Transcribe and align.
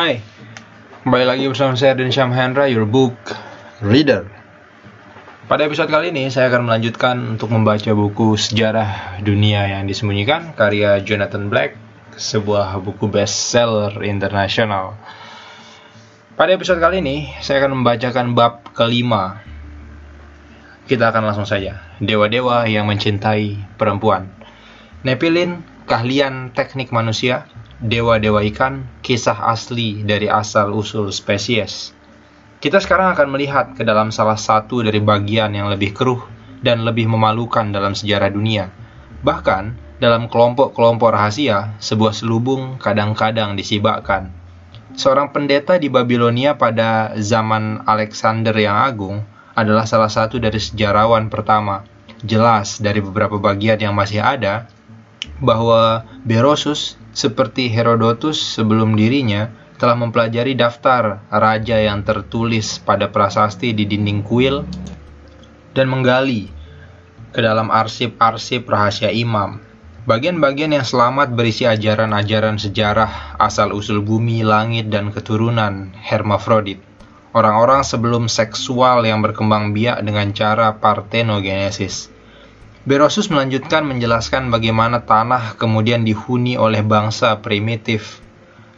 Hai, 0.00 0.16
kembali 1.04 1.28
lagi 1.28 1.44
bersama 1.44 1.76
saya 1.76 1.92
Dan 1.92 2.08
Syam 2.08 2.32
Hendra, 2.32 2.64
your 2.64 2.88
book 2.88 3.12
reader. 3.84 4.24
Pada 5.44 5.68
episode 5.68 5.92
kali 5.92 6.08
ini 6.08 6.32
saya 6.32 6.48
akan 6.48 6.64
melanjutkan 6.64 7.20
untuk 7.36 7.52
membaca 7.52 7.92
buku 7.92 8.32
Sejarah 8.32 9.20
Dunia 9.20 9.68
yang 9.68 9.84
disembunyikan 9.84 10.56
karya 10.56 11.04
Jonathan 11.04 11.52
Black, 11.52 11.76
sebuah 12.16 12.80
buku 12.80 13.12
bestseller 13.12 14.00
internasional. 14.00 14.96
Pada 16.32 16.56
episode 16.56 16.80
kali 16.80 17.04
ini 17.04 17.36
saya 17.44 17.60
akan 17.60 17.84
membacakan 17.84 18.32
bab 18.32 18.72
kelima. 18.72 19.44
Kita 20.88 21.12
akan 21.12 21.28
langsung 21.28 21.44
saja. 21.44 21.76
Dewa-dewa 22.00 22.64
yang 22.64 22.88
mencintai 22.88 23.76
perempuan. 23.76 24.32
Nepilin, 25.04 25.60
keahlian 25.84 26.56
teknik 26.56 26.88
manusia, 26.88 27.44
dewa-dewa 27.80 28.44
ikan, 28.52 28.84
kisah 29.00 29.36
asli 29.48 30.04
dari 30.04 30.28
asal-usul 30.28 31.08
spesies. 31.10 31.96
Kita 32.60 32.76
sekarang 32.76 33.16
akan 33.16 33.28
melihat 33.32 33.72
ke 33.72 33.82
dalam 33.88 34.12
salah 34.12 34.36
satu 34.36 34.84
dari 34.84 35.00
bagian 35.00 35.56
yang 35.56 35.72
lebih 35.72 35.96
keruh 35.96 36.20
dan 36.60 36.84
lebih 36.84 37.08
memalukan 37.08 37.72
dalam 37.72 37.96
sejarah 37.96 38.28
dunia. 38.28 38.68
Bahkan, 39.24 39.96
dalam 39.96 40.28
kelompok-kelompok 40.28 41.08
rahasia, 41.08 41.72
sebuah 41.80 42.12
selubung 42.12 42.76
kadang-kadang 42.76 43.56
disibakkan. 43.56 44.32
Seorang 44.92 45.32
pendeta 45.32 45.80
di 45.80 45.88
Babilonia 45.88 46.60
pada 46.60 47.16
zaman 47.16 47.88
Alexander 47.88 48.52
yang 48.52 48.76
Agung 48.76 49.24
adalah 49.56 49.88
salah 49.88 50.12
satu 50.12 50.36
dari 50.36 50.60
sejarawan 50.60 51.32
pertama. 51.32 51.88
Jelas 52.20 52.76
dari 52.76 53.00
beberapa 53.00 53.40
bagian 53.40 53.80
yang 53.80 53.96
masih 53.96 54.20
ada 54.20 54.68
bahwa 55.40 56.04
Berosus 56.28 56.99
seperti 57.10 57.70
Herodotus 57.70 58.38
sebelum 58.38 58.94
dirinya, 58.94 59.50
telah 59.80 59.96
mempelajari 59.96 60.52
daftar 60.52 61.24
raja 61.32 61.80
yang 61.80 62.04
tertulis 62.04 62.76
pada 62.84 63.08
prasasti 63.08 63.72
di 63.72 63.88
dinding 63.88 64.20
kuil 64.20 64.68
dan 65.72 65.88
menggali 65.88 66.52
ke 67.32 67.40
dalam 67.40 67.72
arsip-arsip 67.72 68.68
rahasia 68.68 69.08
imam. 69.08 69.62
Bagian-bagian 70.04 70.76
yang 70.76 70.84
selamat 70.84 71.32
berisi 71.32 71.64
ajaran-ajaran 71.64 72.60
sejarah 72.60 73.40
asal-usul 73.40 74.04
bumi, 74.04 74.44
langit, 74.44 74.92
dan 74.92 75.12
keturunan 75.12 75.96
hermafrodit. 75.96 76.80
Orang-orang 77.30 77.86
sebelum 77.86 78.26
seksual 78.26 79.06
yang 79.06 79.22
berkembang 79.22 79.70
biak 79.70 80.02
dengan 80.02 80.34
cara 80.34 80.76
partenogenesis 80.76 82.10
Berosus 82.80 83.28
melanjutkan 83.28 83.84
menjelaskan 83.84 84.48
bagaimana 84.48 85.04
tanah 85.04 85.60
kemudian 85.60 86.00
dihuni 86.00 86.56
oleh 86.56 86.80
bangsa 86.80 87.36
primitif. 87.44 88.24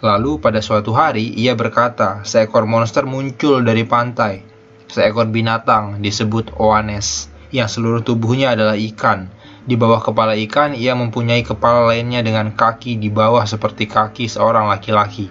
Lalu 0.02 0.42
pada 0.42 0.58
suatu 0.58 0.90
hari 0.90 1.30
ia 1.38 1.54
berkata, 1.54 2.26
seekor 2.26 2.66
monster 2.66 3.06
muncul 3.06 3.62
dari 3.62 3.86
pantai. 3.86 4.42
Seekor 4.90 5.30
binatang 5.30 6.02
disebut 6.02 6.50
Oanes, 6.58 7.30
yang 7.54 7.70
seluruh 7.70 8.02
tubuhnya 8.02 8.58
adalah 8.58 8.74
ikan. 8.74 9.30
Di 9.62 9.78
bawah 9.78 10.02
kepala 10.02 10.34
ikan, 10.50 10.74
ia 10.74 10.98
mempunyai 10.98 11.46
kepala 11.46 11.94
lainnya 11.94 12.26
dengan 12.26 12.50
kaki 12.50 12.98
di 12.98 13.06
bawah 13.06 13.46
seperti 13.46 13.86
kaki 13.86 14.26
seorang 14.26 14.66
laki-laki. 14.66 15.30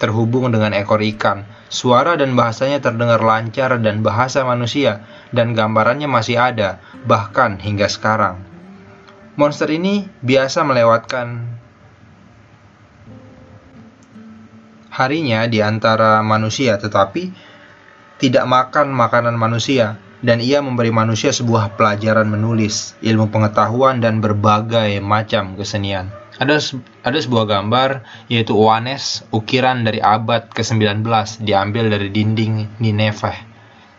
Terhubung 0.00 0.48
dengan 0.48 0.72
ekor 0.72 1.04
ikan, 1.04 1.44
suara 1.68 2.14
dan 2.14 2.38
bahasanya 2.38 2.78
terdengar 2.78 3.18
lancar 3.22 3.78
dan 3.82 4.00
bahasa 4.06 4.46
manusia, 4.46 5.02
dan 5.34 5.52
gambarannya 5.52 6.06
masih 6.06 6.38
ada, 6.38 6.78
bahkan 7.04 7.58
hingga 7.58 7.90
sekarang. 7.90 8.42
Monster 9.36 9.68
ini 9.68 10.08
biasa 10.24 10.64
melewatkan 10.64 11.58
harinya 14.88 15.44
di 15.44 15.60
antara 15.60 16.24
manusia, 16.24 16.80
tetapi 16.80 17.28
tidak 18.16 18.48
makan 18.48 18.96
makanan 18.96 19.36
manusia, 19.36 20.00
dan 20.24 20.40
ia 20.40 20.64
memberi 20.64 20.88
manusia 20.88 21.36
sebuah 21.36 21.76
pelajaran 21.76 22.24
menulis, 22.24 22.96
ilmu 23.04 23.28
pengetahuan, 23.28 24.00
dan 24.00 24.24
berbagai 24.24 25.04
macam 25.04 25.52
kesenian. 25.52 26.08
Ada, 26.36 26.60
ada 27.00 27.18
sebuah 27.18 27.48
gambar, 27.48 28.04
yaitu 28.28 28.52
Oanes, 28.52 29.24
ukiran 29.32 29.82
dari 29.82 30.04
abad 30.04 30.52
ke-19, 30.52 31.00
diambil 31.40 31.88
dari 31.88 32.12
dinding 32.12 32.76
Nineveh 32.76 33.56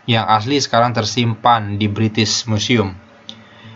yang 0.08 0.24
asli 0.24 0.56
sekarang 0.56 0.96
tersimpan 0.96 1.76
di 1.76 1.84
British 1.84 2.48
Museum. 2.48 2.96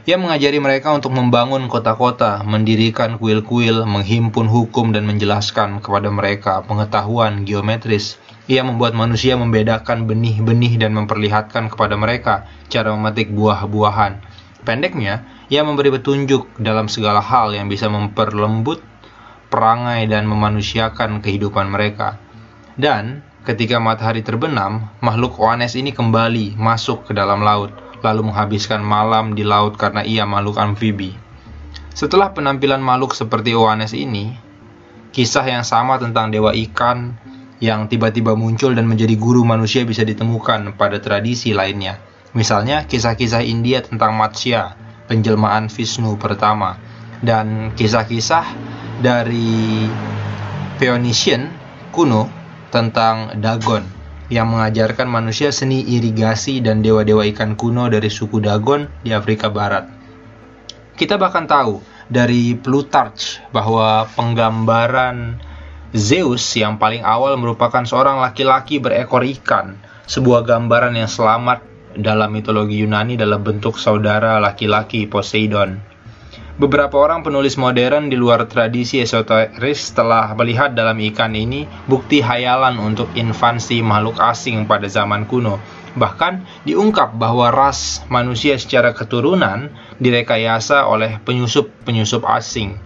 Ia 0.02 0.18
mengajari 0.18 0.58
mereka 0.58 0.90
untuk 0.90 1.14
membangun 1.14 1.70
kota-kota, 1.70 2.42
mendirikan 2.42 3.22
kuil-kuil, 3.22 3.86
menghimpun 3.86 4.50
hukum 4.50 4.90
dan 4.90 5.06
menjelaskan 5.06 5.78
kepada 5.78 6.10
mereka 6.10 6.64
pengetahuan 6.66 7.46
geometris. 7.46 8.18
Ia 8.50 8.66
membuat 8.66 8.98
manusia 8.98 9.38
membedakan 9.38 10.10
benih-benih 10.10 10.74
dan 10.80 10.98
memperlihatkan 10.98 11.70
kepada 11.70 11.94
mereka 11.94 12.50
cara 12.66 12.90
memetik 12.90 13.30
buah-buahan. 13.30 14.18
Pendeknya, 14.62 15.26
ia 15.50 15.66
memberi 15.66 15.90
petunjuk 15.90 16.58
dalam 16.62 16.86
segala 16.86 17.18
hal 17.18 17.50
yang 17.54 17.66
bisa 17.66 17.90
memperlembut 17.90 18.78
perangai 19.50 20.06
dan 20.06 20.24
memanusiakan 20.30 21.18
kehidupan 21.18 21.68
mereka. 21.68 22.16
Dan 22.78 23.26
Ketika 23.42 23.82
matahari 23.82 24.22
terbenam, 24.22 24.86
makhluk 25.02 25.42
Oanes 25.42 25.74
ini 25.74 25.90
kembali 25.90 26.54
masuk 26.54 27.10
ke 27.10 27.12
dalam 27.12 27.42
laut, 27.42 27.74
lalu 27.98 28.30
menghabiskan 28.30 28.78
malam 28.78 29.34
di 29.34 29.42
laut 29.42 29.74
karena 29.74 30.06
ia 30.06 30.22
makhluk 30.22 30.62
amfibi. 30.62 31.10
Setelah 31.90 32.30
penampilan 32.30 32.78
makhluk 32.78 33.18
seperti 33.18 33.50
Oanes 33.58 33.98
ini, 33.98 34.38
kisah 35.10 35.42
yang 35.42 35.66
sama 35.66 35.98
tentang 35.98 36.30
dewa 36.30 36.54
ikan 36.54 37.18
yang 37.58 37.90
tiba-tiba 37.90 38.38
muncul 38.38 38.78
dan 38.78 38.86
menjadi 38.86 39.18
guru 39.18 39.42
manusia 39.42 39.82
bisa 39.82 40.06
ditemukan 40.06 40.78
pada 40.78 41.02
tradisi 41.02 41.50
lainnya. 41.50 41.98
Misalnya 42.32 42.88
kisah-kisah 42.88 43.44
India 43.44 43.84
tentang 43.84 44.16
Matsya, 44.16 44.72
penjelmaan 45.04 45.68
Vishnu 45.68 46.16
pertama, 46.16 46.80
dan 47.20 47.76
kisah-kisah 47.76 48.48
dari 49.04 49.84
Phoenician 50.80 51.52
kuno 51.92 52.32
tentang 52.72 53.36
Dagon 53.36 53.84
yang 54.32 54.48
mengajarkan 54.48 55.12
manusia 55.12 55.52
seni 55.52 55.84
irigasi 55.84 56.64
dan 56.64 56.80
dewa-dewa 56.80 57.28
ikan 57.36 57.52
kuno 57.52 57.92
dari 57.92 58.08
suku 58.08 58.40
Dagon 58.40 58.88
di 59.04 59.12
Afrika 59.12 59.52
Barat. 59.52 59.84
Kita 60.96 61.20
bahkan 61.20 61.44
tahu 61.44 61.84
dari 62.08 62.56
Plutarch 62.56 63.44
bahwa 63.52 64.08
penggambaran 64.16 65.36
Zeus 65.92 66.48
yang 66.56 66.80
paling 66.80 67.04
awal 67.04 67.36
merupakan 67.36 67.84
seorang 67.84 68.24
laki-laki 68.24 68.80
berekor 68.80 69.20
ikan, 69.36 69.76
sebuah 70.08 70.48
gambaran 70.48 70.96
yang 70.96 71.12
selamat 71.12 71.71
dalam 71.96 72.32
mitologi 72.32 72.80
Yunani 72.80 73.16
dalam 73.16 73.44
bentuk 73.44 73.76
saudara 73.76 74.40
laki-laki 74.40 75.04
Poseidon. 75.08 75.92
Beberapa 76.52 77.00
orang 77.00 77.24
penulis 77.24 77.56
modern 77.56 78.12
di 78.12 78.16
luar 78.20 78.44
tradisi 78.44 79.00
esoteris 79.00 79.96
telah 79.96 80.36
melihat 80.36 80.76
dalam 80.76 81.00
ikan 81.00 81.32
ini 81.32 81.64
bukti 81.88 82.20
hayalan 82.20 82.76
untuk 82.76 83.08
invasi 83.16 83.80
makhluk 83.80 84.20
asing 84.20 84.68
pada 84.68 84.84
zaman 84.84 85.24
kuno. 85.24 85.56
Bahkan 85.96 86.64
diungkap 86.68 87.16
bahwa 87.16 87.48
ras 87.48 88.04
manusia 88.12 88.60
secara 88.60 88.92
keturunan 88.92 89.72
direkayasa 89.96 90.84
oleh 90.84 91.16
penyusup-penyusup 91.24 92.24
asing. 92.28 92.76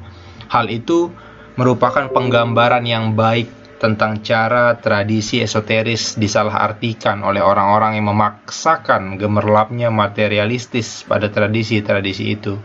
Hal 0.47 0.71
itu 0.71 1.11
merupakan 1.59 2.07
penggambaran 2.13 2.87
yang 2.87 3.19
baik 3.19 3.51
tentang 3.77 4.25
cara 4.25 4.77
tradisi 4.81 5.45
esoteris 5.45 6.17
disalahartikan 6.17 7.21
oleh 7.21 7.45
orang-orang 7.45 8.01
yang 8.01 8.09
memaksakan 8.09 9.21
gemerlapnya 9.21 9.93
materialistis 9.93 11.05
pada 11.05 11.29
tradisi-tradisi 11.29 12.25
itu. 12.33 12.57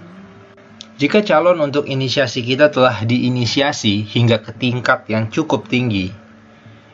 Jika 1.02 1.26
calon 1.26 1.60
untuk 1.60 1.90
inisiasi 1.90 2.46
kita 2.46 2.70
telah 2.70 3.02
diinisiasi 3.04 4.06
hingga 4.06 4.40
ke 4.40 4.54
tingkat 4.56 5.10
yang 5.10 5.34
cukup 5.34 5.66
tinggi, 5.66 6.14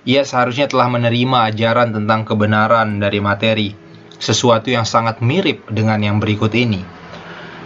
ia 0.08 0.24
seharusnya 0.24 0.72
telah 0.72 0.88
menerima 0.88 1.52
ajaran 1.52 1.92
tentang 1.92 2.24
kebenaran 2.24 3.04
dari 3.04 3.20
materi, 3.20 3.76
sesuatu 4.16 4.72
yang 4.72 4.88
sangat 4.88 5.20
mirip 5.20 5.68
dengan 5.68 6.00
yang 6.00 6.18
berikut 6.24 6.56
ini. 6.56 6.97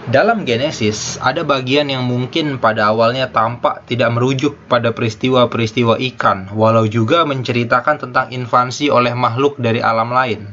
Dalam 0.10 0.50
Genesis, 0.50 1.22
ada 1.22 1.46
bagian 1.46 1.86
yang 1.86 2.02
mungkin 2.10 2.58
pada 2.58 2.90
awalnya 2.90 3.30
tampak 3.30 3.86
tidak 3.86 4.10
merujuk 4.18 4.58
pada 4.66 4.90
peristiwa-peristiwa 4.98 6.02
ikan, 6.10 6.50
walau 6.58 6.90
juga 6.90 7.22
menceritakan 7.22 8.02
tentang 8.02 8.34
invasi 8.34 8.90
oleh 8.90 9.14
makhluk 9.14 9.62
dari 9.62 9.78
alam 9.78 10.10
lain. 10.10 10.50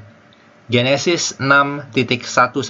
Genesis 0.68 1.40
6.1-5 1.40 2.60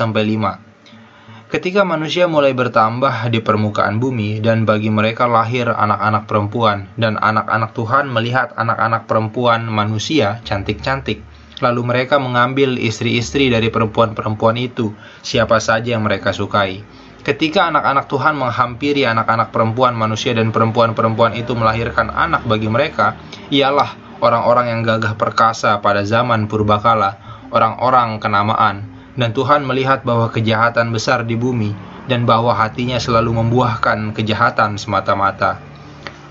Ketika 1.50 1.82
manusia 1.82 2.30
mulai 2.30 2.54
bertambah 2.54 3.26
di 3.26 3.42
permukaan 3.42 3.98
bumi 3.98 4.38
dan 4.38 4.62
bagi 4.62 4.86
mereka 4.86 5.26
lahir 5.26 5.66
anak-anak 5.74 6.30
perempuan 6.30 6.86
dan 6.94 7.18
anak-anak 7.18 7.74
Tuhan 7.74 8.06
melihat 8.06 8.54
anak-anak 8.54 9.10
perempuan 9.10 9.66
manusia 9.66 10.38
cantik-cantik, 10.46 11.26
lalu 11.60 11.86
mereka 11.86 12.18
mengambil 12.18 12.78
istri-istri 12.78 13.50
dari 13.50 13.68
perempuan-perempuan 13.68 14.56
itu, 14.58 14.94
siapa 15.22 15.58
saja 15.58 15.96
yang 15.96 16.06
mereka 16.06 16.30
sukai. 16.34 16.82
Ketika 17.26 17.68
anak-anak 17.68 18.08
Tuhan 18.08 18.40
menghampiri 18.40 19.04
anak-anak 19.04 19.52
perempuan 19.52 19.92
manusia 19.92 20.32
dan 20.32 20.48
perempuan-perempuan 20.54 21.36
itu 21.36 21.52
melahirkan 21.52 22.08
anak 22.08 22.46
bagi 22.48 22.70
mereka, 22.72 23.20
ialah 23.52 23.92
orang-orang 24.24 24.72
yang 24.72 24.80
gagah 24.86 25.18
perkasa 25.18 25.76
pada 25.84 26.06
zaman 26.06 26.48
purbakala, 26.48 27.18
orang-orang 27.52 28.16
kenamaan, 28.16 28.86
dan 29.18 29.34
Tuhan 29.34 29.66
melihat 29.66 30.06
bahwa 30.06 30.30
kejahatan 30.30 30.94
besar 30.94 31.26
di 31.26 31.34
bumi 31.34 31.74
dan 32.08 32.24
bahwa 32.24 32.54
hatinya 32.56 32.96
selalu 32.96 33.44
membuahkan 33.44 34.16
kejahatan 34.16 34.80
semata-mata. 34.80 35.60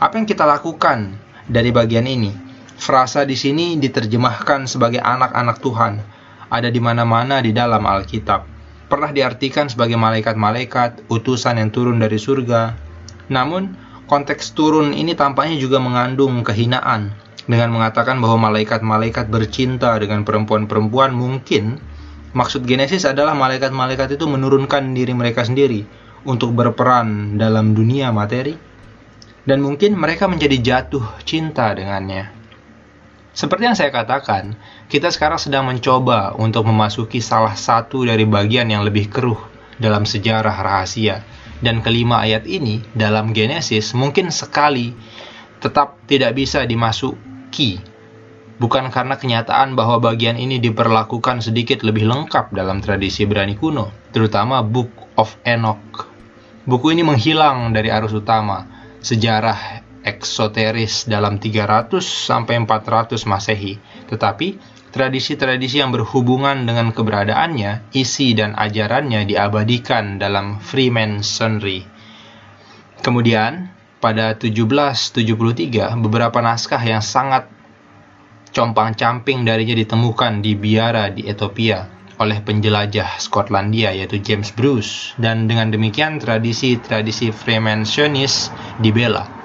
Apa 0.02 0.18
yang 0.18 0.26
kita 0.26 0.48
lakukan 0.50 1.20
dari 1.46 1.70
bagian 1.70 2.08
ini? 2.10 2.47
Frasa 2.78 3.26
di 3.26 3.34
sini 3.34 3.74
diterjemahkan 3.82 4.70
sebagai 4.70 5.02
anak-anak 5.02 5.58
Tuhan, 5.66 5.98
ada 6.54 6.70
di 6.70 6.78
mana-mana 6.78 7.42
di 7.42 7.50
dalam 7.50 7.82
Alkitab. 7.82 8.46
Pernah 8.86 9.10
diartikan 9.10 9.66
sebagai 9.66 9.98
malaikat-malaikat, 9.98 11.10
utusan 11.10 11.58
yang 11.58 11.74
turun 11.74 11.98
dari 11.98 12.22
surga. 12.22 12.78
Namun, 13.34 13.74
konteks 14.06 14.54
turun 14.54 14.94
ini 14.94 15.18
tampaknya 15.18 15.58
juga 15.58 15.82
mengandung 15.82 16.46
kehinaan 16.46 17.12
dengan 17.50 17.74
mengatakan 17.74 18.22
bahwa 18.22 18.54
malaikat-malaikat 18.54 19.26
bercinta 19.28 19.98
dengan 19.98 20.22
perempuan-perempuan 20.22 21.18
mungkin 21.18 21.82
maksud 22.38 22.68
Genesis 22.68 23.08
adalah 23.10 23.34
malaikat-malaikat 23.34 24.20
itu 24.20 24.30
menurunkan 24.30 24.94
diri 24.94 25.16
mereka 25.18 25.48
sendiri 25.48 25.88
untuk 26.28 26.54
berperan 26.54 27.40
dalam 27.40 27.72
dunia 27.72 28.12
materi 28.12 28.54
dan 29.48 29.64
mungkin 29.64 29.96
mereka 29.96 30.28
menjadi 30.28 30.60
jatuh 30.60 31.24
cinta 31.24 31.72
dengannya. 31.72 32.37
Seperti 33.38 33.70
yang 33.70 33.78
saya 33.78 33.94
katakan, 33.94 34.58
kita 34.90 35.14
sekarang 35.14 35.38
sedang 35.38 35.70
mencoba 35.70 36.34
untuk 36.42 36.66
memasuki 36.66 37.22
salah 37.22 37.54
satu 37.54 38.02
dari 38.02 38.26
bagian 38.26 38.66
yang 38.66 38.82
lebih 38.82 39.14
keruh 39.14 39.38
dalam 39.78 40.10
sejarah 40.10 40.58
rahasia. 40.58 41.22
Dan 41.62 41.86
kelima 41.86 42.26
ayat 42.26 42.50
ini 42.50 42.82
dalam 42.98 43.38
Genesis 43.38 43.94
mungkin 43.94 44.34
sekali 44.34 44.98
tetap 45.62 46.02
tidak 46.10 46.34
bisa 46.34 46.66
dimasuki. 46.66 47.78
Bukan 48.58 48.90
karena 48.90 49.22
kenyataan 49.22 49.78
bahwa 49.78 50.02
bagian 50.02 50.34
ini 50.42 50.58
diperlakukan 50.58 51.46
sedikit 51.46 51.86
lebih 51.86 52.10
lengkap 52.10 52.50
dalam 52.58 52.82
tradisi 52.82 53.22
Ibrani 53.22 53.54
kuno, 53.54 53.94
terutama 54.18 54.66
Book 54.66 55.14
of 55.14 55.38
Enoch. 55.46 56.10
Buku 56.66 56.90
ini 56.90 57.06
menghilang 57.06 57.70
dari 57.70 57.94
arus 57.94 58.18
utama, 58.18 58.66
sejarah 58.98 59.87
eksoteris 60.08 61.12
dalam 61.12 61.36
300 61.36 62.00
sampai 62.00 62.64
400 62.64 63.28
Masehi, 63.28 63.76
tetapi 64.08 64.56
tradisi-tradisi 64.96 65.84
yang 65.84 65.92
berhubungan 65.92 66.64
dengan 66.64 66.96
keberadaannya, 66.96 67.92
isi 67.92 68.32
dan 68.32 68.56
ajarannya 68.56 69.28
diabadikan 69.28 70.16
dalam 70.16 70.64
Freemasonry. 70.64 71.84
Kemudian, 73.04 73.68
pada 74.00 74.34
1773, 74.40 76.00
beberapa 76.00 76.40
naskah 76.40 76.80
yang 76.80 77.04
sangat 77.04 77.52
compang-camping 78.56 79.44
darinya 79.44 79.76
ditemukan 79.76 80.42
di 80.42 80.58
biara 80.58 81.12
di 81.14 81.28
Ethiopia 81.28 81.86
oleh 82.18 82.42
penjelajah 82.42 83.22
Skotlandia 83.22 83.94
yaitu 83.94 84.18
James 84.18 84.50
Bruce 84.50 85.14
dan 85.22 85.46
dengan 85.46 85.70
demikian 85.70 86.18
tradisi-tradisi 86.18 87.30
Freemasonis 87.30 88.50
dibela. 88.82 89.37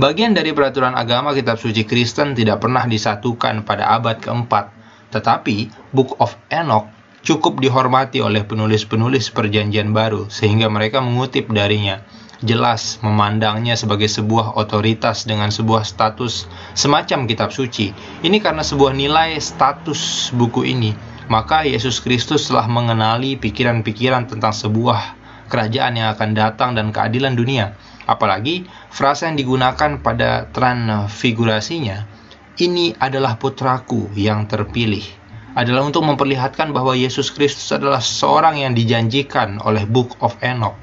Bagian 0.00 0.32
dari 0.32 0.56
peraturan 0.56 0.96
agama 0.96 1.36
kitab 1.36 1.60
suci 1.60 1.84
Kristen 1.84 2.32
tidak 2.32 2.64
pernah 2.64 2.88
disatukan 2.88 3.68
pada 3.68 3.92
abad 3.92 4.16
keempat, 4.16 4.72
tetapi 5.12 5.68
Book 5.92 6.16
of 6.16 6.32
Enoch 6.48 6.88
cukup 7.20 7.60
dihormati 7.60 8.24
oleh 8.24 8.40
penulis-penulis 8.48 9.28
perjanjian 9.28 9.92
baru 9.92 10.32
sehingga 10.32 10.72
mereka 10.72 11.04
mengutip 11.04 11.52
darinya 11.52 12.00
jelas 12.40 12.96
memandangnya 13.04 13.76
sebagai 13.76 14.08
sebuah 14.08 14.56
otoritas 14.56 15.28
dengan 15.28 15.52
sebuah 15.52 15.84
status 15.84 16.48
semacam 16.72 17.28
kitab 17.28 17.52
suci. 17.52 17.92
Ini 18.24 18.40
karena 18.40 18.64
sebuah 18.64 18.96
nilai 18.96 19.36
status 19.36 20.32
buku 20.32 20.64
ini. 20.64 20.96
Maka 21.28 21.68
Yesus 21.68 22.00
Kristus 22.00 22.48
telah 22.48 22.64
mengenali 22.64 23.36
pikiran-pikiran 23.36 24.32
tentang 24.32 24.56
sebuah 24.56 25.20
kerajaan 25.52 26.00
yang 26.00 26.08
akan 26.16 26.32
datang 26.32 26.72
dan 26.72 26.88
keadilan 26.88 27.36
dunia. 27.36 27.76
Apalagi 28.10 28.66
frasa 28.90 29.30
yang 29.30 29.38
digunakan 29.38 30.02
pada 30.02 30.50
transfigurasinya, 30.50 32.10
ini 32.58 32.90
adalah 32.98 33.38
putraku 33.38 34.10
yang 34.18 34.50
terpilih 34.50 35.22
adalah 35.50 35.82
untuk 35.82 36.06
memperlihatkan 36.06 36.70
bahwa 36.70 36.94
Yesus 36.94 37.34
Kristus 37.34 37.74
adalah 37.74 37.98
seorang 37.98 38.62
yang 38.62 38.70
dijanjikan 38.70 39.58
oleh 39.66 39.82
Book 39.82 40.14
of 40.22 40.38
Enoch 40.46 40.78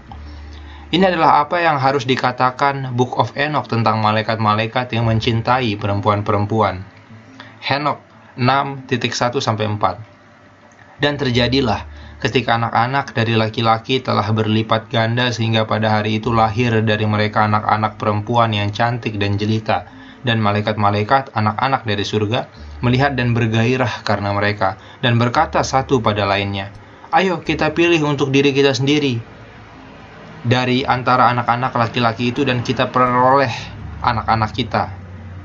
ini 0.88 1.04
adalah 1.04 1.44
apa 1.44 1.60
yang 1.60 1.76
harus 1.84 2.08
dikatakan 2.08 2.96
Book 2.96 3.20
of 3.20 3.36
Enoch 3.36 3.68
tentang 3.68 4.00
malaikat-malaikat 4.00 4.96
yang 4.96 5.04
mencintai 5.04 5.76
perempuan-perempuan. 5.76 6.80
Henok 7.60 8.00
6.1 8.40 8.88
4. 9.36 11.04
Dan 11.04 11.14
terjadilah 11.20 11.84
ketika 12.18 12.58
anak-anak 12.58 13.14
dari 13.14 13.38
laki-laki 13.38 14.02
telah 14.02 14.26
berlipat 14.34 14.90
ganda 14.90 15.30
sehingga 15.30 15.70
pada 15.70 16.02
hari 16.02 16.18
itu 16.18 16.34
lahir 16.34 16.82
dari 16.82 17.06
mereka 17.06 17.46
anak-anak 17.46 18.02
perempuan 18.02 18.54
yang 18.54 18.74
cantik 18.74 19.22
dan 19.22 19.38
jelita. 19.38 19.94
Dan 20.18 20.42
malaikat-malaikat 20.42 21.32
anak-anak 21.38 21.86
dari 21.86 22.04
surga 22.04 22.50
melihat 22.82 23.14
dan 23.14 23.38
bergairah 23.38 24.02
karena 24.02 24.34
mereka 24.34 24.76
dan 25.00 25.16
berkata 25.22 25.62
satu 25.62 26.02
pada 26.02 26.26
lainnya, 26.26 26.74
"Ayo 27.14 27.46
kita 27.46 27.72
pilih 27.72 28.02
untuk 28.04 28.34
diri 28.34 28.52
kita 28.52 28.74
sendiri. 28.74 29.22
Dari 30.42 30.84
antara 30.84 31.32
anak-anak 31.32 31.72
laki-laki 31.80 32.34
itu 32.34 32.44
dan 32.44 32.66
kita 32.66 32.90
peroleh 32.90 33.54
anak-anak 34.02 34.52
kita. 34.52 34.90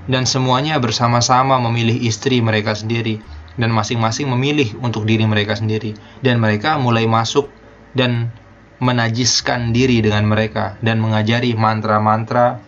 Dan 0.08 0.26
semuanya 0.26 0.82
bersama-sama 0.82 1.62
memilih 1.62 1.94
istri 2.02 2.42
mereka 2.42 2.75
sendiri 2.75 3.22
dan 3.56 3.70
masing-masing 3.72 4.28
memilih 4.32 4.76
untuk 4.81 5.04
diri 5.04 5.25
mereka 5.28 5.56
sendiri 5.56 5.96
dan 6.25 6.40
mereka 6.40 6.81
mulai 6.81 7.04
masuk 7.04 7.49
dan 7.93 8.32
menajiskan 8.82 9.70
diri 9.70 10.02
dengan 10.02 10.26
mereka 10.26 10.75
dan 10.82 10.99
mengajari 10.99 11.54
mantra-mantra 11.54 12.58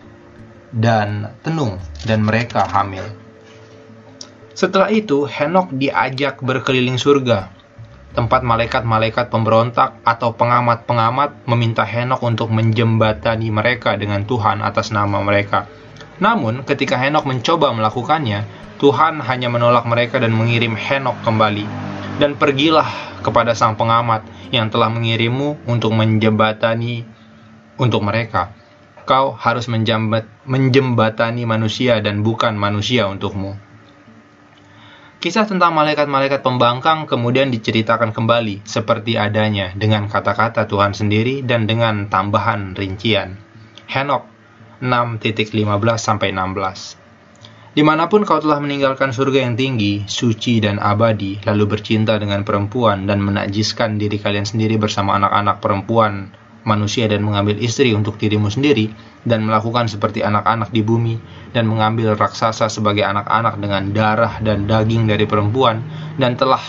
dan 0.71 1.35
tenung 1.43 1.79
dan 2.07 2.23
mereka 2.23 2.63
hamil. 2.67 3.03
Setelah 4.55 4.87
itu, 4.87 5.27
Henok 5.27 5.75
diajak 5.75 6.39
berkeliling 6.39 6.95
surga 6.95 7.51
tempat 8.15 8.47
malaikat-malaikat 8.47 9.27
pemberontak 9.27 9.99
atau 10.07 10.31
pengamat-pengamat 10.31 11.43
meminta 11.51 11.83
Henok 11.83 12.23
untuk 12.23 12.47
menjembatani 12.47 13.51
mereka 13.51 13.99
dengan 13.99 14.23
Tuhan 14.23 14.63
atas 14.63 14.95
nama 14.95 15.19
mereka. 15.19 15.67
Namun, 16.19 16.63
ketika 16.63 16.95
Henok 16.95 17.27
mencoba 17.27 17.75
melakukannya, 17.75 18.47
Tuhan 18.79 19.19
hanya 19.23 19.47
menolak 19.51 19.83
mereka 19.87 20.19
dan 20.19 20.31
mengirim 20.31 20.75
Henok 20.75 21.19
kembali. 21.23 21.67
Dan 22.15 22.39
pergilah 22.39 23.19
kepada 23.19 23.51
sang 23.51 23.75
pengamat 23.75 24.23
yang 24.55 24.71
telah 24.71 24.87
mengirimmu 24.87 25.67
untuk 25.67 25.91
menjembatani 25.91 27.03
untuk 27.75 28.07
mereka. 28.07 28.55
Kau 29.03 29.35
harus 29.35 29.67
menjembatani 30.47 31.43
manusia 31.43 31.99
dan 31.99 32.23
bukan 32.23 32.55
manusia 32.55 33.05
untukmu. 33.11 33.59
Kisah 35.19 35.49
tentang 35.49 35.73
malaikat-malaikat 35.73 36.45
pembangkang 36.45 37.09
kemudian 37.09 37.49
diceritakan 37.49 38.13
kembali 38.13 38.61
seperti 38.61 39.17
adanya 39.17 39.73
dengan 39.73 40.05
kata-kata 40.05 40.69
Tuhan 40.69 40.93
sendiri 40.93 41.41
dan 41.41 41.65
dengan 41.65 42.05
tambahan 42.13 42.77
rincian. 42.77 43.33
Henok 43.89 44.34
6.15-16 44.85 47.73
Di 47.75 47.83
mana 47.83 48.07
pun 48.07 48.23
kau 48.23 48.39
telah 48.39 48.63
meninggalkan 48.63 49.11
surga 49.11 49.43
yang 49.43 49.59
tinggi, 49.59 50.07
suci 50.07 50.63
dan 50.63 50.79
abadi, 50.79 51.43
lalu 51.43 51.75
bercinta 51.75 52.15
dengan 52.15 52.47
perempuan 52.47 53.03
dan 53.03 53.19
menajiskan 53.19 53.99
diri 53.99 54.15
kalian 54.21 54.47
sendiri 54.47 54.79
bersama 54.79 55.19
anak-anak 55.19 55.59
perempuan 55.59 56.31
manusia 56.65 57.05
dan 57.05 57.21
mengambil 57.21 57.55
istri 57.61 57.93
untuk 57.93 58.17
dirimu 58.17 58.49
sendiri 58.49 58.89
dan 59.23 59.45
melakukan 59.45 59.85
seperti 59.85 60.25
anak-anak 60.25 60.73
di 60.73 60.81
bumi 60.81 61.15
dan 61.53 61.69
mengambil 61.69 62.17
raksasa 62.17 62.67
sebagai 62.67 63.05
anak-anak 63.05 63.61
dengan 63.61 63.93
darah 63.93 64.41
dan 64.41 64.65
daging 64.65 65.05
dari 65.05 65.29
perempuan 65.29 65.85
dan 66.17 66.33
telah 66.35 66.61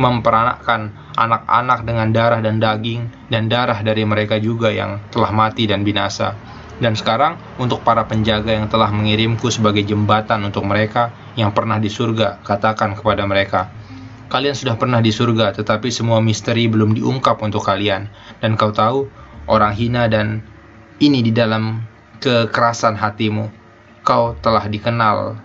memperanakkan 0.00 1.12
anak-anak 1.14 1.84
dengan 1.84 2.08
darah 2.10 2.40
dan 2.40 2.56
daging 2.56 3.12
dan 3.28 3.52
darah 3.52 3.78
dari 3.84 4.02
mereka 4.08 4.40
juga 4.40 4.72
yang 4.72 4.98
telah 5.12 5.30
mati 5.30 5.68
dan 5.68 5.84
binasa. 5.84 6.32
Dan 6.78 6.94
sekarang 6.94 7.38
untuk 7.58 7.82
para 7.82 8.06
penjaga 8.06 8.54
yang 8.54 8.70
telah 8.70 8.90
mengirimku 8.94 9.50
sebagai 9.50 9.82
jembatan 9.82 10.46
untuk 10.46 10.62
mereka 10.62 11.10
yang 11.34 11.50
pernah 11.50 11.82
di 11.82 11.90
surga, 11.90 12.42
katakan 12.46 12.94
kepada 12.94 13.26
mereka, 13.26 13.66
Kalian 14.28 14.52
sudah 14.52 14.76
pernah 14.76 15.00
di 15.00 15.08
surga, 15.08 15.56
tetapi 15.56 15.88
semua 15.88 16.20
misteri 16.20 16.68
belum 16.68 16.92
diungkap 16.92 17.40
untuk 17.40 17.64
kalian. 17.64 18.12
Dan 18.44 18.60
kau 18.60 18.68
tahu, 18.68 19.08
orang 19.48 19.72
hina 19.72 20.04
dan 20.04 20.44
ini 21.00 21.24
di 21.24 21.32
dalam 21.32 21.80
kekerasan 22.20 23.00
hatimu. 23.00 23.48
Kau 24.04 24.36
telah 24.36 24.68
dikenal 24.68 25.40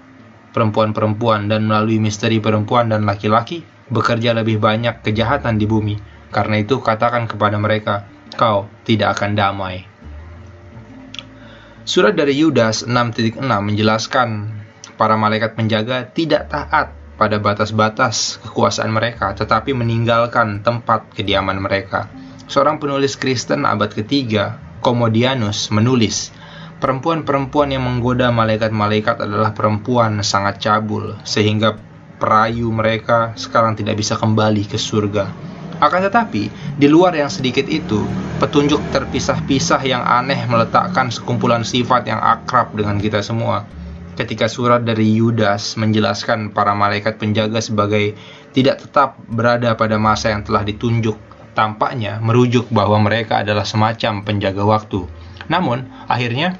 perempuan-perempuan 0.51 1.47
dan 1.47 1.63
melalui 1.63 1.95
misteri 2.03 2.43
perempuan 2.43 2.91
dan 2.91 3.07
laki-laki 3.07 3.63
bekerja 3.87 4.35
lebih 4.35 4.59
banyak 4.59 4.99
kejahatan 4.99 5.55
di 5.55 5.63
bumi. 5.63 5.95
Karena 6.35 6.59
itu 6.59 6.83
katakan 6.83 7.23
kepada 7.23 7.55
mereka, 7.55 8.03
kau 8.35 8.67
tidak 8.83 9.15
akan 9.15 9.31
damai. 9.31 9.92
Surat 11.83 12.15
dari 12.15 12.39
Yudas 12.39 12.87
6.6 12.87 13.43
menjelaskan 13.43 14.49
para 14.95 15.19
malaikat 15.19 15.59
penjaga 15.59 16.07
tidak 16.15 16.47
taat 16.47 16.95
pada 17.19 17.37
batas-batas 17.37 18.39
kekuasaan 18.39 18.89
mereka, 18.89 19.35
tetapi 19.35 19.75
meninggalkan 19.75 20.63
tempat 20.63 21.11
kediaman 21.11 21.59
mereka. 21.59 22.07
Seorang 22.47 22.79
penulis 22.79 23.19
Kristen 23.19 23.67
abad 23.67 23.91
ketiga, 23.91 24.57
Komodianus, 24.79 25.71
menulis, 25.71 26.31
Perempuan-perempuan 26.83 27.71
yang 27.71 27.87
menggoda 27.87 28.27
malaikat-malaikat 28.35 29.23
adalah 29.23 29.55
perempuan 29.55 30.19
sangat 30.19 30.59
cabul, 30.59 31.15
sehingga 31.23 31.79
perayu 32.19 32.67
mereka 32.75 33.31
sekarang 33.39 33.79
tidak 33.79 34.03
bisa 34.03 34.19
kembali 34.19 34.67
ke 34.67 34.75
surga. 34.75 35.31
Akan 35.83 35.99
tetapi, 35.99 36.47
di 36.79 36.87
luar 36.87 37.11
yang 37.11 37.27
sedikit 37.27 37.67
itu, 37.67 38.07
petunjuk 38.39 38.79
terpisah-pisah 38.95 39.83
yang 39.83 39.99
aneh 39.99 40.39
meletakkan 40.47 41.11
sekumpulan 41.11 41.67
sifat 41.67 42.07
yang 42.07 42.23
akrab 42.23 42.71
dengan 42.71 43.03
kita 43.03 43.19
semua. 43.19 43.67
Ketika 44.15 44.47
surat 44.47 44.87
dari 44.87 45.11
Yudas 45.19 45.75
menjelaskan 45.75 46.55
para 46.55 46.71
malaikat 46.71 47.19
penjaga 47.19 47.59
sebagai 47.59 48.15
tidak 48.55 48.79
tetap 48.79 49.19
berada 49.27 49.75
pada 49.75 49.99
masa 49.99 50.31
yang 50.31 50.47
telah 50.47 50.63
ditunjuk, 50.63 51.19
tampaknya 51.51 52.23
merujuk 52.23 52.71
bahwa 52.71 53.03
mereka 53.03 53.43
adalah 53.43 53.67
semacam 53.67 54.23
penjaga 54.23 54.63
waktu. 54.63 55.03
Namun, 55.51 55.83
akhirnya 56.07 56.55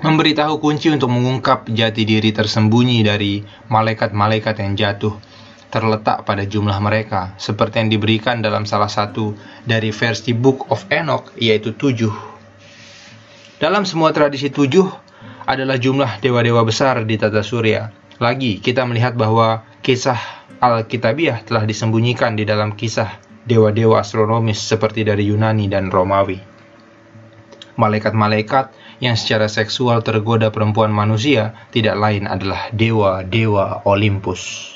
memberitahu 0.00 0.64
kunci 0.64 0.88
untuk 0.88 1.12
mengungkap 1.12 1.68
jati 1.68 2.08
diri 2.08 2.32
tersembunyi 2.32 3.04
dari 3.04 3.44
malaikat-malaikat 3.68 4.64
yang 4.64 4.72
jatuh 4.80 5.25
terletak 5.68 6.22
pada 6.22 6.46
jumlah 6.46 6.78
mereka 6.78 7.34
seperti 7.36 7.82
yang 7.82 7.90
diberikan 7.90 8.40
dalam 8.40 8.64
salah 8.64 8.90
satu 8.90 9.34
dari 9.66 9.90
versi 9.90 10.32
Book 10.32 10.70
of 10.70 10.86
Enoch 10.90 11.34
yaitu 11.38 11.74
tujuh. 11.74 12.12
Dalam 13.56 13.88
semua 13.88 14.12
tradisi 14.12 14.52
tujuh 14.52 14.84
adalah 15.46 15.78
jumlah 15.78 16.20
dewa-dewa 16.20 16.66
besar 16.66 17.02
di 17.06 17.16
tata 17.16 17.40
surya. 17.40 17.88
Lagi 18.20 18.58
kita 18.60 18.84
melihat 18.84 19.14
bahwa 19.16 19.64
kisah 19.80 20.18
Alkitabiah 20.56 21.44
telah 21.44 21.68
disembunyikan 21.68 22.32
di 22.34 22.48
dalam 22.48 22.72
kisah 22.74 23.20
dewa-dewa 23.46 24.02
astronomis 24.02 24.58
seperti 24.58 25.06
dari 25.06 25.28
Yunani 25.30 25.70
dan 25.70 25.88
Romawi. 25.92 26.40
Malaikat-malaikat 27.76 28.72
yang 29.04 29.14
secara 29.20 29.52
seksual 29.52 30.00
tergoda 30.00 30.48
perempuan 30.48 30.88
manusia 30.88 31.52
tidak 31.70 32.00
lain 32.00 32.24
adalah 32.24 32.72
dewa-dewa 32.72 33.84
Olympus. 33.84 34.75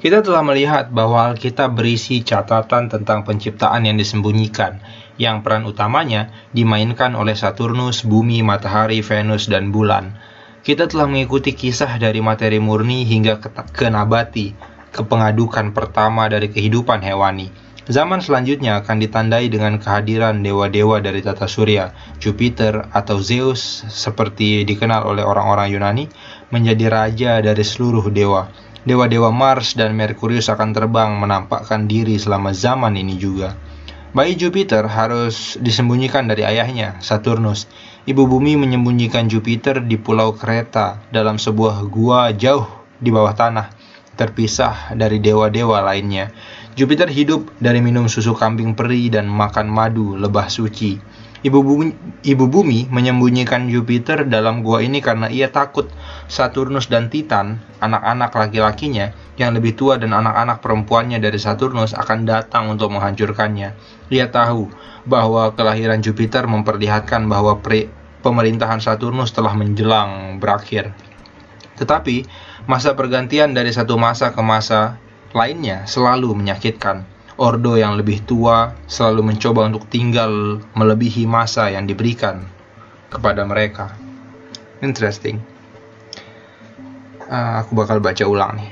Kita 0.00 0.24
telah 0.24 0.40
melihat 0.40 0.88
bahwa 0.88 1.28
Alkitab 1.28 1.76
berisi 1.76 2.24
catatan 2.24 2.88
tentang 2.88 3.20
penciptaan 3.20 3.84
yang 3.84 4.00
disembunyikan, 4.00 4.80
yang 5.20 5.44
peran 5.44 5.68
utamanya 5.68 6.32
dimainkan 6.56 7.12
oleh 7.12 7.36
Saturnus, 7.36 8.08
bumi, 8.08 8.40
matahari, 8.40 9.04
Venus, 9.04 9.52
dan 9.52 9.68
bulan. 9.68 10.16
Kita 10.64 10.88
telah 10.88 11.04
mengikuti 11.04 11.52
kisah 11.52 12.00
dari 12.00 12.24
materi 12.24 12.56
murni 12.56 13.04
hingga 13.04 13.44
ke 13.44 13.86
nabati, 13.92 14.56
ke 14.88 15.04
pengadukan 15.04 15.76
pertama 15.76 16.32
dari 16.32 16.48
kehidupan 16.48 17.04
hewani 17.04 17.52
Zaman 17.90 18.22
selanjutnya 18.22 18.78
akan 18.86 19.02
ditandai 19.02 19.50
dengan 19.50 19.74
kehadiran 19.82 20.46
dewa-dewa 20.46 21.02
dari 21.02 21.26
tata 21.26 21.50
surya, 21.50 21.90
Jupiter 22.22 22.86
atau 22.94 23.18
Zeus 23.18 23.82
seperti 23.90 24.62
dikenal 24.62 25.02
oleh 25.02 25.26
orang-orang 25.26 25.74
Yunani, 25.74 26.06
menjadi 26.54 26.86
raja 26.86 27.32
dari 27.42 27.66
seluruh 27.66 28.06
dewa. 28.14 28.46
Dewa-dewa 28.80 29.28
Mars 29.28 29.76
dan 29.76 29.92
Merkurius 29.92 30.48
akan 30.48 30.72
terbang 30.72 31.12
menampakkan 31.20 31.84
diri 31.84 32.16
selama 32.16 32.56
zaman 32.56 32.96
ini 32.96 33.20
juga. 33.20 33.52
Bayi 34.16 34.34
Jupiter 34.34 34.88
harus 34.88 35.60
disembunyikan 35.60 36.26
dari 36.26 36.42
ayahnya, 36.42 36.96
Saturnus. 37.04 37.68
Ibu 38.08 38.24
bumi 38.24 38.56
menyembunyikan 38.56 39.28
Jupiter 39.28 39.84
di 39.84 40.00
pulau 40.00 40.32
Kreta 40.32 40.98
dalam 41.12 41.36
sebuah 41.36 41.84
gua 41.92 42.32
jauh 42.32 42.66
di 42.96 43.12
bawah 43.12 43.36
tanah, 43.36 43.68
terpisah 44.16 44.96
dari 44.96 45.20
dewa-dewa 45.20 45.84
lainnya. 45.84 46.32
Jupiter 46.72 47.12
hidup 47.12 47.52
dari 47.60 47.84
minum 47.84 48.08
susu 48.08 48.32
kambing 48.32 48.72
peri 48.72 49.12
dan 49.12 49.28
makan 49.28 49.68
madu 49.68 50.16
lebah 50.16 50.48
suci. 50.48 50.96
Ibu 51.40 51.64
bumi, 51.64 51.88
ibu 52.20 52.44
bumi 52.52 52.92
menyembunyikan 52.92 53.72
Jupiter 53.72 54.28
dalam 54.28 54.60
gua 54.60 54.84
ini 54.84 55.00
karena 55.00 55.32
ia 55.32 55.48
takut 55.48 55.88
Saturnus 56.28 56.92
dan 56.92 57.08
Titan, 57.08 57.64
anak-anak 57.80 58.36
laki-lakinya 58.36 59.16
yang 59.40 59.56
lebih 59.56 59.72
tua 59.72 59.96
dan 59.96 60.12
anak-anak 60.12 60.60
perempuannya 60.60 61.16
dari 61.16 61.40
Saturnus 61.40 61.96
akan 61.96 62.28
datang 62.28 62.68
untuk 62.68 62.92
menghancurkannya. 62.92 63.72
Ia 64.12 64.28
tahu 64.28 64.68
bahwa 65.08 65.56
kelahiran 65.56 66.04
Jupiter 66.04 66.44
memperlihatkan 66.44 67.24
bahwa 67.24 67.56
pre 67.64 67.88
pemerintahan 68.20 68.84
Saturnus 68.84 69.32
telah 69.32 69.56
menjelang 69.56 70.36
berakhir. 70.44 70.92
Tetapi, 71.80 72.28
masa 72.68 72.92
pergantian 72.92 73.56
dari 73.56 73.72
satu 73.72 73.96
masa 73.96 74.36
ke 74.36 74.44
masa 74.44 75.00
lainnya 75.32 75.88
selalu 75.88 76.36
menyakitkan. 76.36 77.08
Ordo 77.40 77.80
yang 77.80 77.96
lebih 77.96 78.20
tua 78.28 78.76
selalu 78.84 79.32
mencoba 79.32 79.64
untuk 79.64 79.88
tinggal 79.88 80.60
melebihi 80.76 81.24
masa 81.24 81.72
yang 81.72 81.88
diberikan 81.88 82.44
kepada 83.08 83.48
mereka. 83.48 83.96
Interesting. 84.84 85.40
Uh, 87.24 87.64
aku 87.64 87.72
bakal 87.72 87.96
baca 87.96 88.20
ulang 88.28 88.60
nih. 88.60 88.70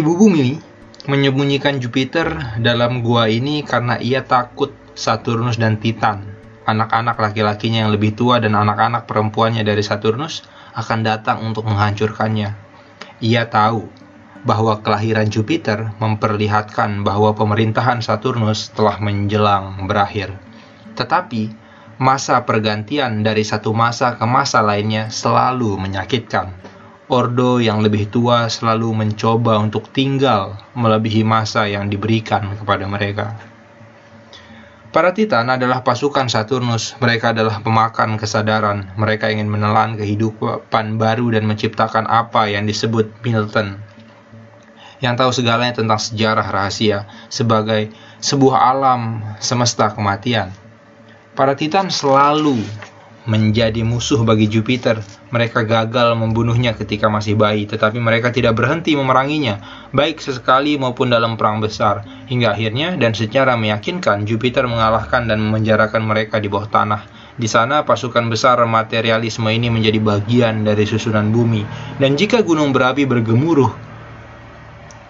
Ibu 0.00 0.12
bumi 0.16 0.56
menyembunyikan 1.04 1.76
Jupiter 1.76 2.56
dalam 2.64 3.04
gua 3.04 3.28
ini 3.28 3.60
karena 3.68 4.00
ia 4.00 4.24
takut 4.24 4.72
Saturnus 4.96 5.60
dan 5.60 5.76
Titan, 5.76 6.24
anak-anak 6.64 7.20
laki-lakinya 7.20 7.84
yang 7.84 7.92
lebih 7.92 8.16
tua 8.16 8.40
dan 8.40 8.56
anak-anak 8.56 9.04
perempuannya 9.04 9.60
dari 9.60 9.84
Saturnus 9.84 10.40
akan 10.72 11.04
datang 11.04 11.44
untuk 11.44 11.68
menghancurkannya. 11.68 12.56
Ia 13.20 13.44
tahu 13.44 14.07
bahwa 14.46 14.78
kelahiran 14.82 15.26
Jupiter 15.26 15.94
memperlihatkan 15.98 17.02
bahwa 17.02 17.34
pemerintahan 17.34 18.02
Saturnus 18.02 18.70
telah 18.74 18.98
menjelang 19.02 19.86
berakhir. 19.88 20.34
Tetapi, 20.94 21.50
masa 21.98 22.42
pergantian 22.46 23.26
dari 23.26 23.42
satu 23.42 23.74
masa 23.74 24.14
ke 24.14 24.26
masa 24.26 24.62
lainnya 24.62 25.10
selalu 25.10 25.78
menyakitkan. 25.78 26.54
Ordo 27.08 27.56
yang 27.56 27.80
lebih 27.80 28.12
tua 28.12 28.52
selalu 28.52 28.92
mencoba 28.92 29.56
untuk 29.56 29.88
tinggal 29.96 30.60
melebihi 30.76 31.24
masa 31.24 31.64
yang 31.64 31.88
diberikan 31.88 32.52
kepada 32.60 32.84
mereka. 32.84 33.32
Para 34.88 35.12
Titan 35.12 35.48
adalah 35.52 35.84
pasukan 35.84 36.28
Saturnus. 36.32 36.96
Mereka 37.00 37.36
adalah 37.36 37.60
pemakan 37.60 38.16
kesadaran. 38.16 38.92
Mereka 38.96 39.28
ingin 39.32 39.48
menelan 39.48 40.00
kehidupan 40.00 40.96
baru 40.96 41.32
dan 41.32 41.44
menciptakan 41.44 42.08
apa 42.08 42.48
yang 42.48 42.64
disebut 42.64 43.08
Milton. 43.20 43.87
Yang 44.98 45.14
tahu 45.22 45.30
segalanya 45.30 45.78
tentang 45.78 46.00
sejarah 46.02 46.46
rahasia 46.50 47.06
sebagai 47.30 47.94
sebuah 48.18 48.58
alam 48.74 49.22
semesta 49.38 49.94
kematian. 49.94 50.50
Para 51.38 51.54
Titan 51.54 51.86
selalu 51.86 52.58
menjadi 53.28 53.84
musuh 53.84 54.24
bagi 54.24 54.48
Jupiter. 54.48 55.04
Mereka 55.28 55.68
gagal 55.68 56.16
membunuhnya 56.16 56.72
ketika 56.72 57.12
masih 57.12 57.36
bayi, 57.36 57.68
tetapi 57.68 58.00
mereka 58.00 58.32
tidak 58.32 58.56
berhenti 58.56 58.96
memeranginya, 58.96 59.60
baik 59.92 60.18
sesekali 60.18 60.80
maupun 60.80 61.12
dalam 61.12 61.36
perang 61.36 61.60
besar. 61.60 62.02
Hingga 62.26 62.56
akhirnya 62.56 62.96
dan 62.96 63.12
secara 63.12 63.54
meyakinkan 63.54 64.24
Jupiter 64.24 64.64
mengalahkan 64.64 65.28
dan 65.28 65.44
memenjarakan 65.44 66.08
mereka 66.08 66.40
di 66.40 66.48
bawah 66.48 66.66
tanah. 66.72 67.04
Di 67.38 67.46
sana 67.46 67.86
pasukan 67.86 68.26
besar 68.26 68.58
materialisme 68.66 69.46
ini 69.52 69.70
menjadi 69.70 70.02
bagian 70.02 70.66
dari 70.66 70.82
susunan 70.88 71.30
bumi. 71.30 71.62
Dan 72.00 72.18
jika 72.18 72.42
gunung 72.42 72.74
berapi 72.74 73.06
bergemuruh 73.06 73.87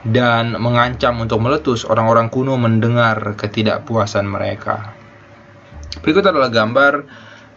dan 0.06 0.54
mengancam 0.54 1.18
untuk 1.18 1.42
meletus, 1.42 1.82
orang-orang 1.82 2.30
kuno 2.30 2.54
mendengar 2.54 3.18
ketidakpuasan 3.34 4.26
mereka. 4.30 4.94
Berikut 5.98 6.22
adalah 6.22 6.52
gambar 6.52 6.92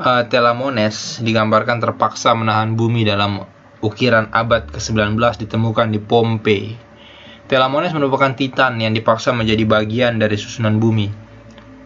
uh, 0.01 0.23
Telamones 0.25 1.21
digambarkan 1.21 1.77
terpaksa 1.77 2.33
menahan 2.33 2.73
bumi 2.73 3.05
dalam 3.05 3.45
ukiran 3.85 4.33
abad 4.33 4.69
ke-19 4.73 5.17
ditemukan 5.45 5.87
di 5.93 5.99
Pompei. 6.01 6.63
Telamones 7.45 7.91
merupakan 7.91 8.31
titan 8.33 8.79
yang 8.79 8.95
dipaksa 8.95 9.35
menjadi 9.35 9.67
bagian 9.67 10.17
dari 10.17 10.39
susunan 10.39 10.79
bumi. 10.79 11.11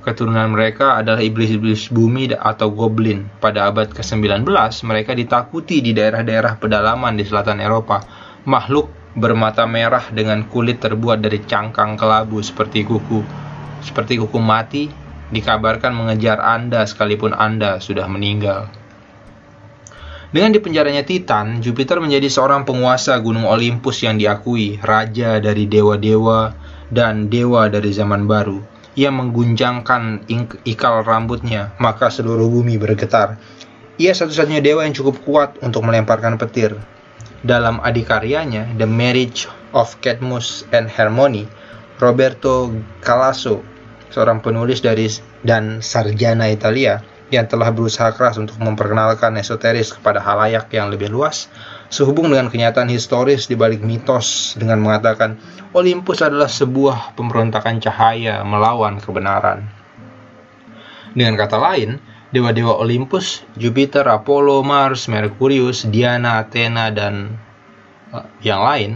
Keturunan 0.05 0.53
mereka 0.53 1.01
adalah 1.01 1.17
iblis-iblis 1.17 1.89
bumi 1.89 2.29
atau 2.37 2.69
goblin. 2.69 3.25
Pada 3.41 3.73
abad 3.73 3.89
ke-19, 3.89 4.45
mereka 4.85 5.17
ditakuti 5.17 5.81
di 5.81 5.97
daerah-daerah 5.97 6.61
pedalaman 6.61 7.17
di 7.17 7.25
selatan 7.25 7.57
Eropa. 7.57 8.05
Makhluk 8.45 9.04
bermata 9.15 9.63
merah 9.63 10.03
dengan 10.11 10.43
kulit 10.51 10.83
terbuat 10.83 11.23
dari 11.23 11.39
cangkang 11.47 11.95
kelabu 11.95 12.43
seperti 12.43 12.83
kuku, 12.83 13.23
seperti 13.79 14.19
kuku 14.19 14.39
mati 14.43 14.91
dikabarkan 15.31 15.95
mengejar 15.95 16.43
Anda 16.43 16.83
sekalipun 16.83 17.31
Anda 17.31 17.79
sudah 17.79 18.05
meninggal. 18.11 18.67
Dengan 20.35 20.51
dipenjaranya 20.51 21.07
Titan, 21.07 21.63
Jupiter 21.63 22.03
menjadi 22.03 22.27
seorang 22.27 22.67
penguasa 22.67 23.15
gunung 23.23 23.47
Olympus 23.47 24.03
yang 24.03 24.19
diakui, 24.19 24.83
raja 24.83 25.39
dari 25.39 25.63
dewa-dewa 25.63 26.51
dan 26.91 27.31
dewa 27.31 27.71
dari 27.71 27.95
zaman 27.95 28.27
baru. 28.27 28.59
ia 28.95 29.11
menggunjangkan 29.11 30.23
ikal 30.63 31.03
rambutnya, 31.03 31.75
maka 31.83 32.07
seluruh 32.07 32.47
bumi 32.47 32.79
bergetar. 32.79 33.35
Ia 33.99 34.15
satu-satunya 34.15 34.63
dewa 34.63 34.87
yang 34.87 34.95
cukup 34.95 35.19
kuat 35.23 35.59
untuk 35.59 35.83
melemparkan 35.83 36.39
petir. 36.39 36.79
Dalam 37.45 37.77
adikaryanya, 37.77 38.73
The 38.73 38.89
Marriage 38.89 39.45
of 39.77 39.93
Cadmus 40.01 40.65
and 40.73 40.89
Harmony, 40.89 41.45
Roberto 42.01 42.73
Calasso, 43.05 43.61
seorang 44.09 44.41
penulis 44.41 44.81
dari 44.81 45.05
dan 45.45 45.77
sarjana 45.77 46.49
Italia 46.49 47.05
yang 47.29 47.45
telah 47.45 47.69
berusaha 47.69 48.13
keras 48.17 48.41
untuk 48.41 48.57
memperkenalkan 48.57 49.37
esoteris 49.37 49.93
kepada 49.93 50.21
halayak 50.25 50.73
yang 50.73 50.89
lebih 50.89 51.13
luas, 51.13 51.45
sehubung 51.93 52.33
dengan 52.33 52.49
kenyataan 52.49 52.89
historis 52.89 53.45
di 53.45 53.53
balik 53.53 53.85
mitos 53.85 54.57
dengan 54.57 54.81
mengatakan 54.81 55.37
Olympus 55.77 56.25
adalah 56.25 56.49
sebuah 56.49 57.13
pemberontakan 57.13 57.77
cahaya 57.77 58.41
melawan 58.41 58.97
kebenaran. 58.97 59.69
Dengan 61.15 61.37
kata 61.37 61.57
lain, 61.61 61.97
dewa-dewa 62.33 62.81
Olympus, 62.81 63.45
Jupiter, 63.57 64.05
Apollo, 64.09 64.65
Mars, 64.65 65.05
Merkurius, 65.11 65.85
Diana, 65.89 66.41
Athena, 66.41 66.89
dan 66.89 67.37
uh, 68.13 68.25
yang 68.41 68.65
lain 68.65 68.91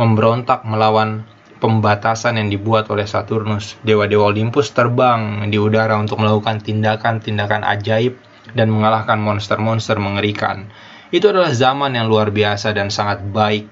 memberontak 0.00 0.64
melawan 0.64 1.28
pembatasan 1.60 2.40
yang 2.40 2.48
dibuat 2.48 2.88
oleh 2.88 3.04
Saturnus. 3.04 3.76
Dewa-dewa 3.84 4.32
Olympus 4.32 4.72
terbang 4.72 5.46
di 5.52 5.60
udara 5.60 5.94
untuk 6.00 6.24
melakukan 6.24 6.64
tindakan-tindakan 6.64 7.62
ajaib 7.68 8.16
dan 8.56 8.72
mengalahkan 8.72 9.20
monster-monster 9.20 10.00
mengerikan. 10.00 10.66
Itu 11.12 11.30
adalah 11.30 11.52
zaman 11.52 11.94
yang 11.94 12.08
luar 12.08 12.32
biasa 12.32 12.72
dan 12.72 12.88
sangat 12.88 13.20
baik 13.28 13.68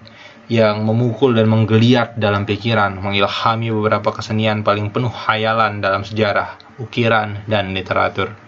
yang 0.48 0.84
memukul 0.84 1.36
dan 1.36 1.48
menggeliat 1.48 2.16
dalam 2.16 2.48
pikiran, 2.48 2.96
mengilhami 3.04 3.68
beberapa 3.68 4.16
kesenian 4.16 4.64
paling 4.64 4.88
penuh 4.88 5.12
hayalan 5.12 5.84
dalam 5.84 6.04
sejarah, 6.08 6.56
ukiran, 6.80 7.44
dan 7.44 7.76
literatur. 7.76 8.47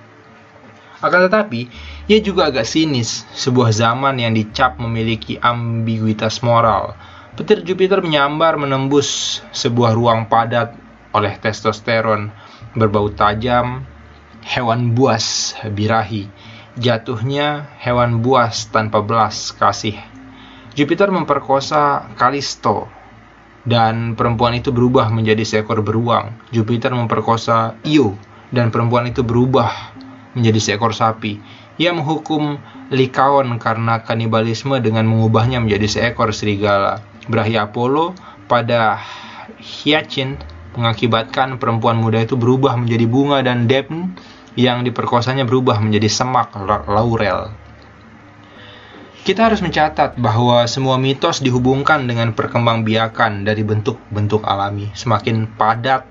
Akan 1.00 1.24
tetapi, 1.24 1.72
ia 2.12 2.20
juga 2.20 2.52
agak 2.52 2.68
sinis, 2.68 3.24
sebuah 3.32 3.72
zaman 3.72 4.20
yang 4.20 4.36
dicap 4.36 4.76
memiliki 4.76 5.40
ambiguitas 5.40 6.44
moral. 6.44 6.92
Petir 7.40 7.64
Jupiter 7.64 8.04
menyambar 8.04 8.60
menembus 8.60 9.40
sebuah 9.56 9.96
ruang 9.96 10.28
padat 10.28 10.76
oleh 11.16 11.40
testosteron 11.40 12.28
berbau 12.76 13.08
tajam, 13.08 13.88
hewan 14.44 14.92
buas 14.92 15.56
birahi, 15.72 16.28
jatuhnya 16.76 17.72
hewan 17.80 18.20
buas 18.20 18.68
tanpa 18.68 19.00
belas 19.00 19.56
kasih. 19.56 19.96
Jupiter 20.76 21.08
memperkosa 21.10 22.12
Kalisto, 22.14 22.86
dan 23.64 24.14
perempuan 24.14 24.54
itu 24.54 24.70
berubah 24.70 25.08
menjadi 25.08 25.42
seekor 25.42 25.82
beruang. 25.82 26.36
Jupiter 26.54 26.94
memperkosa 26.94 27.80
Io, 27.88 28.14
dan 28.54 28.68
perempuan 28.68 29.10
itu 29.10 29.26
berubah 29.26 29.96
menjadi 30.34 30.58
seekor 30.58 30.94
sapi. 30.94 31.40
Ia 31.80 31.96
menghukum 31.96 32.60
Likaon 32.92 33.56
karena 33.56 34.04
kanibalisme 34.04 34.76
dengan 34.82 35.08
mengubahnya 35.08 35.62
menjadi 35.62 35.86
seekor 35.86 36.34
serigala. 36.34 37.00
Berahi 37.30 37.56
Apollo 37.56 38.18
pada 38.50 38.98
Hyacinth 39.60 40.42
mengakibatkan 40.74 41.58
perempuan 41.58 41.98
muda 41.98 42.22
itu 42.22 42.38
berubah 42.38 42.78
menjadi 42.78 43.06
bunga 43.06 43.38
dan 43.42 43.66
Daphne 43.66 44.14
yang 44.58 44.82
diperkosanya 44.82 45.46
berubah 45.46 45.78
menjadi 45.78 46.10
semak 46.10 46.54
laurel. 46.86 47.54
Kita 49.20 49.52
harus 49.52 49.60
mencatat 49.60 50.16
bahwa 50.16 50.64
semua 50.64 50.96
mitos 50.96 51.44
dihubungkan 51.44 52.08
dengan 52.08 52.32
perkembangbiakan 52.32 53.44
dari 53.44 53.60
bentuk-bentuk 53.60 54.48
alami. 54.48 54.88
Semakin 54.96 55.44
padat 55.60 56.08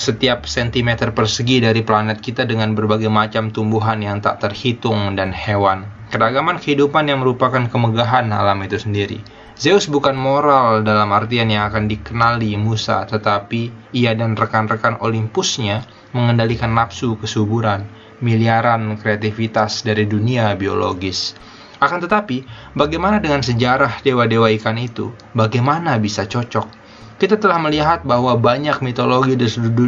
setiap 0.00 0.48
sentimeter 0.48 1.12
persegi 1.12 1.60
dari 1.60 1.84
planet 1.84 2.24
kita 2.24 2.48
dengan 2.48 2.72
berbagai 2.72 3.12
macam 3.12 3.52
tumbuhan 3.52 4.00
yang 4.00 4.24
tak 4.24 4.40
terhitung 4.40 5.12
dan 5.12 5.28
hewan. 5.28 5.84
Keragaman 6.08 6.56
kehidupan 6.56 7.06
yang 7.12 7.20
merupakan 7.20 7.60
kemegahan 7.68 8.32
alam 8.32 8.64
itu 8.64 8.80
sendiri. 8.80 9.20
Zeus 9.60 9.92
bukan 9.92 10.16
moral 10.16 10.80
dalam 10.80 11.12
artian 11.12 11.52
yang 11.52 11.68
akan 11.68 11.84
dikenali 11.84 12.56
Musa, 12.56 13.04
tetapi 13.04 13.92
ia 13.92 14.16
dan 14.16 14.32
rekan-rekan 14.32 14.96
Olympusnya 15.04 15.84
mengendalikan 16.16 16.72
nafsu 16.72 17.20
kesuburan, 17.20 17.84
miliaran 18.24 18.96
kreativitas 18.96 19.84
dari 19.84 20.08
dunia 20.08 20.56
biologis. 20.56 21.36
Akan 21.76 22.00
tetapi, 22.00 22.44
bagaimana 22.72 23.20
dengan 23.20 23.44
sejarah 23.44 24.00
dewa-dewa 24.00 24.48
ikan 24.56 24.80
itu? 24.80 25.12
Bagaimana 25.36 26.00
bisa 26.00 26.24
cocok? 26.24 26.79
Kita 27.20 27.36
telah 27.36 27.60
melihat 27.60 28.00
bahwa 28.00 28.32
banyak 28.40 28.80
mitologi 28.80 29.36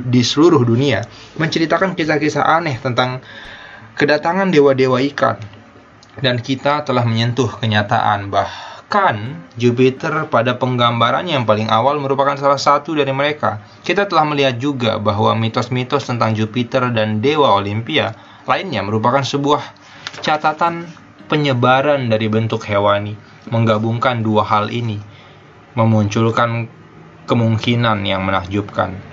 di 0.04 0.22
seluruh 0.22 0.60
dunia 0.68 1.00
menceritakan 1.40 1.96
kisah-kisah 1.96 2.44
aneh 2.44 2.76
tentang 2.76 3.24
kedatangan 3.96 4.52
dewa-dewa 4.52 5.00
ikan. 5.16 5.40
Dan 6.12 6.44
kita 6.44 6.84
telah 6.84 7.08
menyentuh 7.08 7.48
kenyataan 7.56 8.28
bahkan 8.28 9.40
Jupiter 9.56 10.28
pada 10.28 10.60
penggambarannya 10.60 11.40
yang 11.40 11.48
paling 11.48 11.72
awal 11.72 11.96
merupakan 11.96 12.36
salah 12.36 12.60
satu 12.60 12.92
dari 12.92 13.16
mereka. 13.16 13.64
Kita 13.80 14.04
telah 14.04 14.28
melihat 14.28 14.60
juga 14.60 15.00
bahwa 15.00 15.32
mitos-mitos 15.32 16.04
tentang 16.04 16.36
Jupiter 16.36 16.92
dan 16.92 17.24
dewa 17.24 17.56
Olimpia 17.56 18.12
lainnya 18.44 18.84
merupakan 18.84 19.24
sebuah 19.24 19.72
catatan 20.20 20.84
penyebaran 21.32 22.12
dari 22.12 22.28
bentuk 22.28 22.68
hewani, 22.68 23.16
menggabungkan 23.48 24.20
dua 24.20 24.44
hal 24.44 24.68
ini, 24.68 25.00
memunculkan 25.72 26.68
kemungkinan 27.26 28.02
yang 28.02 28.26
menakjubkan. 28.26 29.12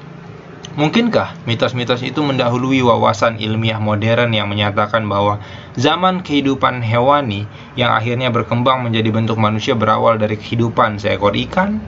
Mungkinkah 0.80 1.44
mitos-mitos 1.44 2.06
itu 2.06 2.24
mendahului 2.24 2.80
wawasan 2.86 3.42
ilmiah 3.42 3.82
modern 3.82 4.32
yang 4.32 4.48
menyatakan 4.48 5.04
bahwa 5.10 5.44
zaman 5.76 6.24
kehidupan 6.24 6.80
hewani 6.80 7.50
yang 7.76 7.92
akhirnya 7.92 8.32
berkembang 8.32 8.86
menjadi 8.88 9.12
bentuk 9.12 9.36
manusia 9.42 9.76
berawal 9.76 10.16
dari 10.16 10.40
kehidupan 10.40 11.02
seekor 11.02 11.36
ikan? 11.50 11.84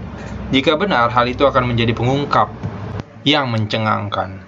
Jika 0.52 0.76
benar, 0.76 1.08
hal 1.14 1.30
itu 1.32 1.48
akan 1.48 1.72
menjadi 1.72 1.96
pengungkap 1.96 2.52
yang 3.24 3.48
mencengangkan. 3.54 4.44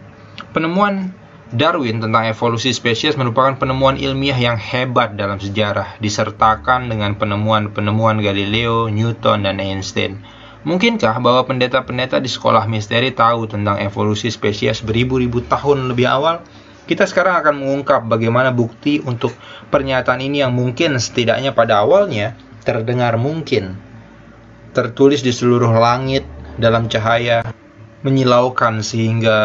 Penemuan 0.51 1.15
Darwin 1.53 2.01
tentang 2.01 2.25
evolusi 2.25 2.73
spesies 2.73 3.13
merupakan 3.13 3.53
penemuan 3.55 3.95
ilmiah 3.95 4.35
yang 4.35 4.57
hebat 4.57 5.13
dalam 5.13 5.37
sejarah, 5.37 6.01
disertakan 6.01 6.89
dengan 6.89 7.13
penemuan-penemuan 7.15 8.19
Galileo, 8.19 8.89
Newton, 8.89 9.45
dan 9.45 9.61
Einstein 9.61 10.25
Mungkinkah 10.63 11.19
bahwa 11.19 11.43
pendeta-pendeta 11.43 12.23
di 12.23 12.31
sekolah 12.31 12.63
misteri 12.71 13.11
tahu 13.11 13.51
tentang 13.51 13.83
evolusi 13.83 14.31
spesies 14.31 14.79
beribu-ribu 14.79 15.43
tahun 15.43 15.91
lebih 15.91 16.07
awal? 16.07 16.39
Kita 16.87 17.03
sekarang 17.03 17.35
akan 17.43 17.55
mengungkap 17.59 18.07
bagaimana 18.07 18.55
bukti 18.55 19.03
untuk 19.03 19.35
pernyataan 19.67 20.23
ini 20.23 20.39
yang 20.39 20.55
mungkin 20.55 20.95
setidaknya 20.95 21.51
pada 21.51 21.83
awalnya 21.83 22.39
terdengar 22.63 23.19
mungkin. 23.19 23.75
Tertulis 24.71 25.19
di 25.19 25.35
seluruh 25.35 25.75
langit 25.75 26.23
dalam 26.55 26.87
cahaya 26.87 27.43
menyilaukan 28.07 28.79
sehingga 28.79 29.39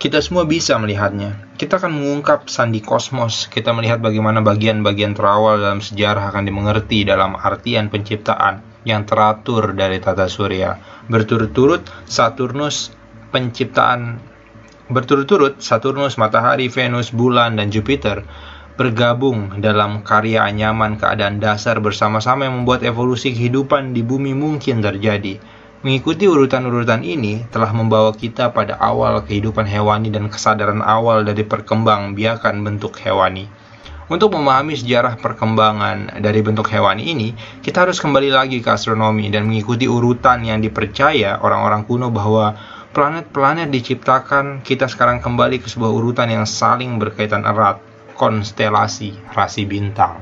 kita 0.00 0.24
semua 0.24 0.48
bisa 0.48 0.80
melihatnya. 0.80 1.44
Kita 1.60 1.76
akan 1.76 1.92
mengungkap 1.92 2.48
sandi 2.48 2.80
kosmos. 2.80 3.52
Kita 3.52 3.76
melihat 3.76 4.00
bagaimana 4.00 4.40
bagian-bagian 4.40 5.12
terawal 5.12 5.60
dalam 5.60 5.84
sejarah 5.84 6.32
akan 6.32 6.48
dimengerti 6.48 7.04
dalam 7.04 7.36
artian 7.36 7.92
penciptaan 7.92 8.73
yang 8.84 9.08
teratur 9.08 9.72
dari 9.72 9.98
tata 9.98 10.28
surya. 10.28 10.78
Berturut-turut 11.08 11.84
Saturnus 12.04 12.92
penciptaan 13.32 14.20
berturut-turut 14.92 15.64
Saturnus, 15.64 16.20
matahari, 16.20 16.68
Venus, 16.68 17.08
bulan 17.08 17.56
dan 17.56 17.72
Jupiter 17.72 18.22
bergabung 18.74 19.62
dalam 19.62 20.02
karya 20.02 20.42
anyaman 20.42 20.98
keadaan 20.98 21.38
dasar 21.38 21.78
bersama-sama 21.78 22.50
yang 22.50 22.62
membuat 22.62 22.82
evolusi 22.82 23.30
kehidupan 23.30 23.94
di 23.94 24.02
bumi 24.02 24.34
mungkin 24.34 24.82
terjadi. 24.82 25.38
Mengikuti 25.84 26.24
urutan-urutan 26.26 27.04
ini 27.04 27.44
telah 27.52 27.70
membawa 27.70 28.10
kita 28.16 28.50
pada 28.50 28.74
awal 28.80 29.22
kehidupan 29.22 29.68
hewani 29.68 30.08
dan 30.10 30.26
kesadaran 30.32 30.80
awal 30.80 31.22
dari 31.22 31.44
perkembang 31.44 32.16
biakan 32.16 32.64
bentuk 32.64 32.98
hewani. 32.98 33.46
Untuk 34.04 34.36
memahami 34.36 34.76
sejarah 34.76 35.16
perkembangan 35.16 36.20
dari 36.20 36.44
bentuk 36.44 36.68
hewan 36.68 37.00
ini, 37.00 37.32
kita 37.64 37.88
harus 37.88 37.96
kembali 37.96 38.28
lagi 38.28 38.60
ke 38.60 38.68
astronomi 38.68 39.32
dan 39.32 39.48
mengikuti 39.48 39.88
urutan 39.88 40.44
yang 40.44 40.60
dipercaya 40.60 41.40
orang-orang 41.40 41.88
kuno 41.88 42.12
bahwa 42.12 42.52
planet-planet 42.92 43.72
diciptakan 43.72 44.60
kita 44.60 44.92
sekarang 44.92 45.24
kembali 45.24 45.56
ke 45.56 45.72
sebuah 45.72 45.88
urutan 45.88 46.28
yang 46.28 46.44
saling 46.44 47.00
berkaitan 47.00 47.48
erat, 47.48 47.80
konstelasi, 48.12 49.16
rasi 49.32 49.64
bintang. 49.64 50.20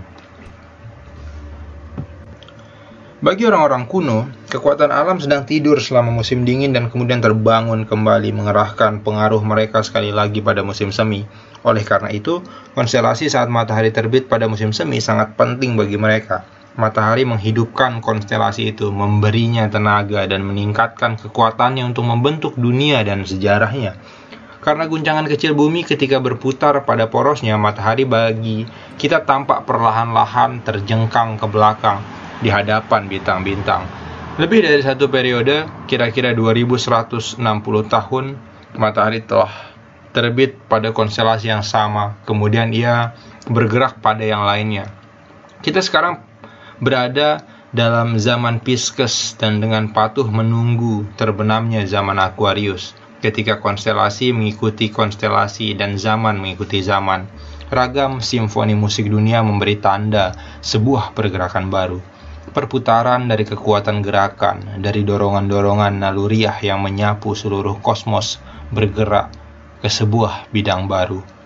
Bagi 3.22 3.46
orang-orang 3.46 3.90
kuno, 3.90 4.30
kekuatan 4.46 4.94
alam 4.94 5.18
sedang 5.18 5.42
tidur 5.42 5.82
selama 5.82 6.10
musim 6.10 6.46
dingin 6.46 6.70
dan 6.70 6.86
kemudian 6.86 7.18
terbangun 7.18 7.86
kembali 7.86 8.30
mengerahkan 8.30 9.02
pengaruh 9.02 9.42
mereka 9.42 9.82
sekali 9.82 10.14
lagi 10.14 10.38
pada 10.38 10.62
musim 10.62 10.94
semi. 10.94 11.26
Oleh 11.62 11.86
karena 11.86 12.10
itu, 12.10 12.42
konstelasi 12.74 13.30
saat 13.30 13.46
matahari 13.46 13.94
terbit 13.94 14.26
pada 14.26 14.50
musim 14.50 14.74
semi 14.74 14.98
sangat 14.98 15.38
penting 15.38 15.78
bagi 15.78 15.94
mereka. 15.94 16.42
Matahari 16.74 17.22
menghidupkan 17.22 18.02
konstelasi 18.02 18.74
itu, 18.74 18.90
memberinya 18.90 19.68
tenaga 19.68 20.24
dan 20.24 20.42
meningkatkan 20.42 21.20
kekuatannya 21.20 21.84
untuk 21.86 22.08
membentuk 22.08 22.56
dunia 22.58 23.04
dan 23.06 23.22
sejarahnya. 23.22 23.94
Karena 24.62 24.86
guncangan 24.86 25.26
kecil 25.26 25.58
bumi 25.58 25.82
ketika 25.82 26.22
berputar 26.22 26.86
pada 26.86 27.10
porosnya, 27.10 27.58
matahari 27.58 28.06
bagi 28.06 28.62
kita 28.94 29.26
tampak 29.26 29.66
perlahan-lahan 29.66 30.62
terjengkang 30.62 31.34
ke 31.34 31.46
belakang 31.50 31.98
di 32.38 32.46
hadapan 32.46 33.10
bintang-bintang. 33.10 33.82
Lebih 34.38 34.64
dari 34.64 34.80
satu 34.80 35.10
periode, 35.10 35.66
kira-kira 35.90 36.32
2160 36.32 37.42
tahun, 37.90 38.24
matahari 38.78 39.20
telah 39.26 39.71
terbit 40.12 40.60
pada 40.68 40.92
konstelasi 40.92 41.48
yang 41.48 41.64
sama, 41.64 42.20
kemudian 42.28 42.70
ia 42.70 43.16
bergerak 43.48 43.98
pada 44.04 44.22
yang 44.22 44.44
lainnya. 44.44 44.92
Kita 45.64 45.80
sekarang 45.80 46.20
berada 46.78 47.42
dalam 47.72 48.20
zaman 48.20 48.60
Pisces 48.60 49.32
dan 49.40 49.64
dengan 49.64 49.90
patuh 49.90 50.28
menunggu 50.28 51.08
terbenamnya 51.16 51.88
zaman 51.88 52.20
Aquarius. 52.20 52.92
Ketika 53.24 53.62
konstelasi 53.62 54.34
mengikuti 54.34 54.92
konstelasi 54.92 55.72
dan 55.78 55.96
zaman 55.96 56.36
mengikuti 56.42 56.84
zaman, 56.84 57.24
ragam 57.72 58.20
simfoni 58.20 58.76
musik 58.76 59.08
dunia 59.08 59.40
memberi 59.40 59.80
tanda 59.80 60.36
sebuah 60.60 61.16
pergerakan 61.16 61.72
baru. 61.72 62.02
Perputaran 62.52 63.30
dari 63.30 63.46
kekuatan 63.48 64.02
gerakan, 64.02 64.82
dari 64.82 65.06
dorongan-dorongan 65.06 66.02
naluriah 66.02 66.58
yang 66.60 66.82
menyapu 66.82 67.32
seluruh 67.32 67.78
kosmos 67.80 68.42
bergerak 68.74 69.41
ke 69.82 69.90
sebuah 69.90 70.54
bidang 70.54 70.86
baru 70.86 71.42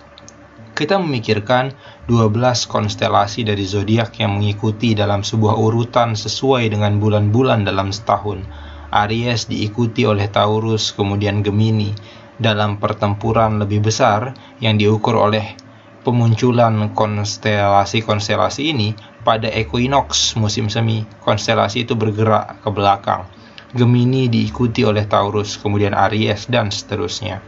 kita 0.77 1.01
memikirkan 1.01 1.73
12 2.05 2.37
konstelasi 2.69 3.49
dari 3.49 3.65
zodiak 3.65 4.21
yang 4.21 4.37
mengikuti 4.37 4.93
dalam 4.93 5.25
sebuah 5.25 5.57
urutan 5.57 6.13
sesuai 6.13 6.69
dengan 6.69 7.01
bulan-bulan 7.01 7.65
dalam 7.65 7.89
setahun. 7.89 8.45
Aries 8.93 9.49
diikuti 9.49 10.05
oleh 10.05 10.29
Taurus, 10.29 10.93
kemudian 10.93 11.41
Gemini. 11.41 11.97
Dalam 12.37 12.77
pertempuran 12.77 13.57
lebih 13.57 13.89
besar 13.89 14.37
yang 14.61 14.77
diukur 14.77 15.17
oleh 15.17 15.57
pemunculan 16.05 16.93
konstelasi-konstelasi 16.93 18.63
ini 18.69 18.93
pada 19.25 19.49
equinox 19.49 20.37
musim 20.37 20.69
semi, 20.69 21.09
konstelasi 21.25 21.89
itu 21.89 21.97
bergerak 21.97 22.61
ke 22.61 22.69
belakang. 22.69 23.25
Gemini 23.73 24.29
diikuti 24.29 24.85
oleh 24.85 25.09
Taurus, 25.09 25.57
kemudian 25.57 25.97
Aries, 25.97 26.53
dan 26.53 26.69
seterusnya. 26.69 27.41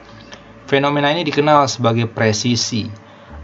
Fenomena 0.68 1.08
ini 1.08 1.24
dikenal 1.24 1.64
sebagai 1.64 2.12
presisi, 2.12 2.84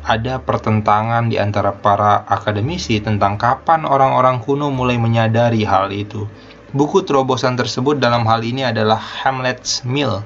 ada 0.04 0.44
pertentangan 0.44 1.32
di 1.32 1.40
antara 1.40 1.72
para 1.72 2.20
akademisi 2.28 3.00
tentang 3.00 3.40
kapan 3.40 3.88
orang-orang 3.88 4.44
kuno 4.44 4.68
mulai 4.68 5.00
menyadari 5.00 5.64
hal 5.64 5.88
itu. 5.88 6.28
Buku 6.76 7.00
terobosan 7.00 7.56
tersebut 7.56 7.96
dalam 7.96 8.28
hal 8.28 8.44
ini 8.44 8.68
adalah 8.68 9.00
Hamlet's 9.00 9.88
Mill, 9.88 10.20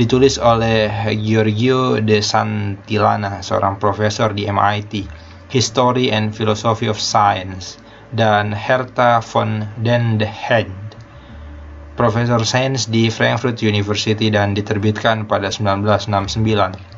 ditulis 0.00 0.40
oleh 0.40 0.88
Giorgio 1.12 2.00
de 2.00 2.24
Santillana, 2.24 3.44
seorang 3.44 3.76
profesor 3.76 4.32
di 4.32 4.48
MIT, 4.48 5.04
History 5.52 6.08
and 6.08 6.32
Philosophy 6.32 6.88
of 6.88 6.96
Science, 6.96 7.76
dan 8.16 8.56
Herta 8.56 9.20
von 9.20 9.68
den 9.76 10.16
profesor 11.94 12.42
sains 12.42 12.90
di 12.90 13.06
Frankfurt 13.06 13.62
University 13.62 14.30
dan 14.30 14.54
diterbitkan 14.54 15.30
pada 15.30 15.50
1969 15.50 16.94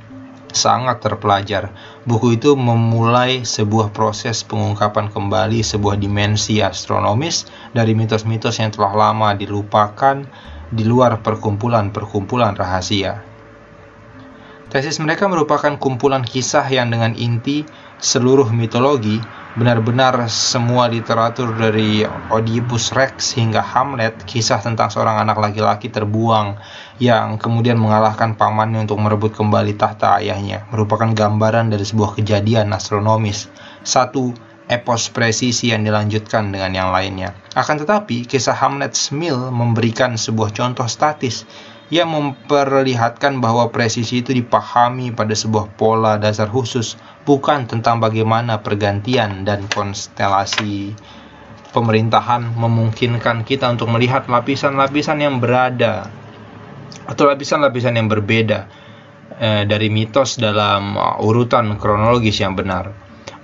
sangat 0.56 1.04
terpelajar. 1.04 1.68
Buku 2.08 2.40
itu 2.40 2.56
memulai 2.56 3.44
sebuah 3.44 3.92
proses 3.92 4.40
pengungkapan 4.40 5.12
kembali 5.12 5.60
sebuah 5.60 6.00
dimensi 6.00 6.64
astronomis 6.64 7.44
dari 7.76 7.92
mitos-mitos 7.92 8.56
yang 8.56 8.72
telah 8.72 8.96
lama 8.96 9.36
dilupakan 9.36 10.24
di 10.72 10.82
luar 10.82 11.20
perkumpulan-perkumpulan 11.20 12.56
rahasia. 12.56 13.20
Tesis 14.66 14.98
mereka 14.98 15.30
merupakan 15.30 15.78
kumpulan 15.78 16.26
kisah 16.26 16.66
yang 16.66 16.90
dengan 16.90 17.14
inti 17.14 17.62
seluruh 18.02 18.50
mitologi 18.50 19.22
benar-benar 19.56 20.28
semua 20.28 20.84
literatur 20.84 21.56
dari 21.56 22.04
Oedipus 22.04 22.92
Rex 22.92 23.32
hingga 23.40 23.64
Hamlet, 23.64 24.28
kisah 24.28 24.60
tentang 24.60 24.92
seorang 24.92 25.24
anak 25.24 25.40
laki-laki 25.40 25.88
terbuang 25.88 26.60
yang 27.00 27.40
kemudian 27.40 27.80
mengalahkan 27.80 28.36
pamannya 28.36 28.84
untuk 28.84 29.00
merebut 29.00 29.32
kembali 29.32 29.72
tahta 29.80 30.20
ayahnya, 30.20 30.68
merupakan 30.68 31.08
gambaran 31.08 31.72
dari 31.72 31.88
sebuah 31.88 32.20
kejadian 32.20 32.68
astronomis. 32.76 33.48
Satu 33.80 34.36
epos 34.68 35.08
presisi 35.08 35.72
yang 35.72 35.88
dilanjutkan 35.88 36.52
dengan 36.52 36.76
yang 36.76 36.88
lainnya. 36.92 37.32
Akan 37.56 37.80
tetapi, 37.80 38.28
kisah 38.28 38.60
Hamlet's 38.60 39.08
Mill 39.08 39.48
memberikan 39.48 40.20
sebuah 40.20 40.52
contoh 40.52 40.84
statis 40.84 41.48
yang 41.86 42.10
memperlihatkan 42.10 43.38
bahwa 43.38 43.70
presisi 43.70 44.18
itu 44.22 44.34
dipahami 44.34 45.14
pada 45.14 45.38
sebuah 45.38 45.70
pola 45.78 46.18
dasar 46.18 46.50
khusus, 46.50 46.98
bukan 47.22 47.70
tentang 47.70 48.02
bagaimana 48.02 48.58
pergantian 48.58 49.46
dan 49.46 49.70
konstelasi 49.70 50.98
pemerintahan 51.70 52.56
memungkinkan 52.56 53.44
kita 53.44 53.70
untuk 53.70 53.92
melihat 53.92 54.26
lapisan-lapisan 54.26 55.20
yang 55.20 55.38
berada 55.38 56.08
atau 57.06 57.28
lapisan-lapisan 57.30 57.94
yang 57.94 58.08
berbeda 58.10 58.66
eh, 59.38 59.62
dari 59.68 59.86
mitos 59.92 60.42
dalam 60.42 60.98
uh, 60.98 61.22
urutan 61.22 61.78
kronologis 61.78 62.42
yang 62.42 62.58
benar. 62.58 62.90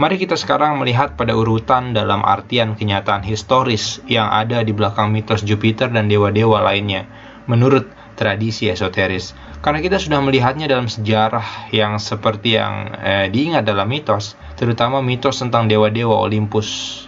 Mari 0.00 0.16
kita 0.18 0.34
sekarang 0.34 0.80
melihat 0.80 1.14
pada 1.20 1.36
urutan 1.36 1.92
dalam 1.92 2.24
artian 2.24 2.74
kenyataan 2.74 3.22
historis 3.22 4.00
yang 4.08 4.32
ada 4.32 4.64
di 4.64 4.72
belakang 4.72 5.12
mitos 5.12 5.44
Jupiter 5.44 5.92
dan 5.92 6.08
dewa-dewa 6.08 6.64
lainnya. 6.64 7.06
Menurut 7.44 7.86
tradisi 8.14 8.68
esoteris. 8.68 9.32
Karena 9.62 9.78
kita 9.78 9.96
sudah 10.02 10.18
melihatnya 10.18 10.66
dalam 10.66 10.90
sejarah 10.90 11.70
yang 11.70 11.96
seperti 12.02 12.58
yang 12.58 12.90
eh, 12.98 13.26
diingat 13.30 13.62
dalam 13.62 13.86
mitos, 13.86 14.34
terutama 14.58 14.98
mitos 14.98 15.38
tentang 15.38 15.70
dewa-dewa 15.70 16.18
Olympus. 16.18 17.02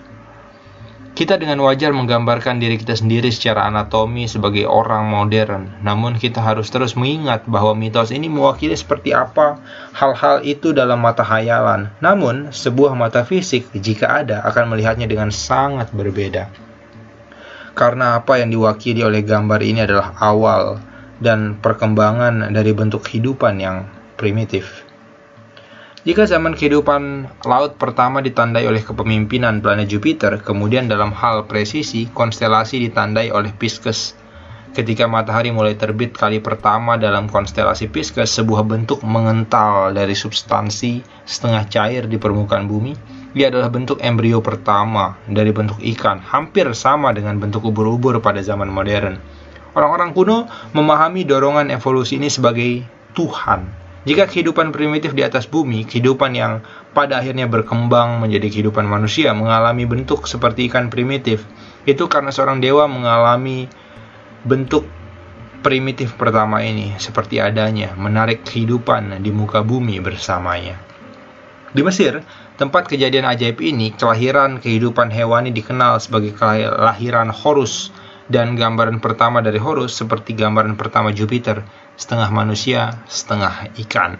Kita 1.15 1.39
dengan 1.39 1.63
wajar 1.63 1.95
menggambarkan 1.95 2.59
diri 2.59 2.75
kita 2.75 2.99
sendiri 2.99 3.31
secara 3.31 3.71
anatomi 3.71 4.27
sebagai 4.27 4.67
orang 4.67 5.07
modern, 5.07 5.71
namun 5.79 6.19
kita 6.19 6.43
harus 6.43 6.67
terus 6.75 6.99
mengingat 6.99 7.47
bahwa 7.47 7.71
mitos 7.71 8.11
ini 8.11 8.27
mewakili 8.27 8.75
seperti 8.75 9.15
apa 9.15 9.63
hal-hal 9.95 10.43
itu 10.43 10.75
dalam 10.75 10.99
mata 10.99 11.23
hayalan. 11.23 11.95
Namun, 12.03 12.51
sebuah 12.51 12.99
mata 12.99 13.23
fisik, 13.23 13.71
jika 13.79 14.27
ada, 14.27 14.43
akan 14.43 14.75
melihatnya 14.75 15.07
dengan 15.07 15.31
sangat 15.31 15.95
berbeda. 15.95 16.51
Karena 17.79 18.19
apa 18.19 18.43
yang 18.43 18.51
diwakili 18.51 19.07
oleh 19.07 19.23
gambar 19.23 19.63
ini 19.63 19.87
adalah 19.87 20.19
awal 20.19 20.83
dan 21.25 21.57
perkembangan 21.57 22.53
dari 22.53 22.77
bentuk 22.77 23.09
kehidupan 23.09 23.57
yang 23.57 23.89
primitif. 24.21 24.85
Jika 26.05 26.29
zaman 26.29 26.53
kehidupan 26.53 27.33
laut 27.49 27.81
pertama 27.81 28.21
ditandai 28.21 28.69
oleh 28.69 28.85
kepemimpinan 28.85 29.65
planet 29.65 29.89
Jupiter, 29.89 30.37
kemudian 30.37 30.85
dalam 30.85 31.17
hal 31.17 31.49
presisi, 31.49 32.05
konstelasi 32.13 32.77
ditandai 32.85 33.33
oleh 33.33 33.57
Pisces. 33.57 34.13
Ketika 34.77 35.09
matahari 35.09 35.49
mulai 35.49 35.81
terbit 35.81 36.13
kali 36.13 36.45
pertama 36.45 37.01
dalam 37.01 37.25
konstelasi 37.33 37.89
Pisces, 37.89 38.37
sebuah 38.37 38.69
bentuk 38.69 39.01
mengental 39.01 39.97
dari 39.97 40.13
substansi 40.13 41.25
setengah 41.25 41.65
cair 41.73 42.05
di 42.05 42.21
permukaan 42.21 42.69
bumi, 42.69 42.93
ia 43.33 43.49
adalah 43.49 43.73
bentuk 43.73 43.97
embrio 44.05 44.45
pertama 44.45 45.17
dari 45.25 45.57
bentuk 45.57 45.81
ikan, 45.81 46.21
hampir 46.21 46.69
sama 46.77 47.17
dengan 47.17 47.41
bentuk 47.41 47.65
ubur-ubur 47.65 48.21
pada 48.21 48.45
zaman 48.45 48.69
modern. 48.69 49.17
Orang-orang 49.75 50.15
kuno 50.15 50.47
memahami 50.71 51.27
dorongan 51.27 51.75
evolusi 51.75 52.17
ini 52.23 52.31
sebagai 52.31 52.87
Tuhan. 53.19 53.85
Jika 54.05 54.29
kehidupan 54.29 54.71
primitif 54.71 55.17
di 55.17 55.25
atas 55.25 55.49
bumi, 55.49 55.89
kehidupan 55.89 56.37
yang 56.37 56.61
pada 56.93 57.25
akhirnya 57.25 57.49
berkembang 57.49 58.21
menjadi 58.21 58.53
kehidupan 58.53 58.85
manusia, 58.85 59.33
mengalami 59.33 59.89
bentuk 59.89 60.29
seperti 60.29 60.69
ikan 60.69 60.93
primitif, 60.93 61.43
itu 61.89 62.05
karena 62.07 62.29
seorang 62.29 62.61
dewa 62.61 62.85
mengalami 62.85 63.65
bentuk 64.45 64.85
primitif 65.65 66.21
pertama 66.21 66.61
ini 66.61 66.93
seperti 67.01 67.41
adanya, 67.41 67.97
menarik 67.97 68.45
kehidupan 68.45 69.25
di 69.25 69.33
muka 69.33 69.65
bumi 69.65 69.97
bersamanya. 70.05 70.77
Di 71.73 71.81
Mesir, 71.81 72.21
tempat 72.61 72.87
kejadian 72.87 73.25
ajaib 73.25 73.57
ini, 73.65 73.97
kelahiran 73.97 74.61
kehidupan 74.61 75.09
hewani 75.09 75.51
dikenal 75.51 75.97
sebagai 75.99 76.37
kelahiran 76.37 77.33
Horus, 77.33 77.89
dan 78.29 78.57
gambaran 78.57 79.01
pertama 79.05 79.45
dari 79.45 79.61
Horus 79.61 79.97
seperti 79.97 80.33
gambaran 80.33 80.81
pertama 80.81 81.13
Jupiter, 81.13 81.61
setengah 81.95 82.31
manusia, 82.33 83.05
setengah 83.05 83.73
ikan. 83.85 84.17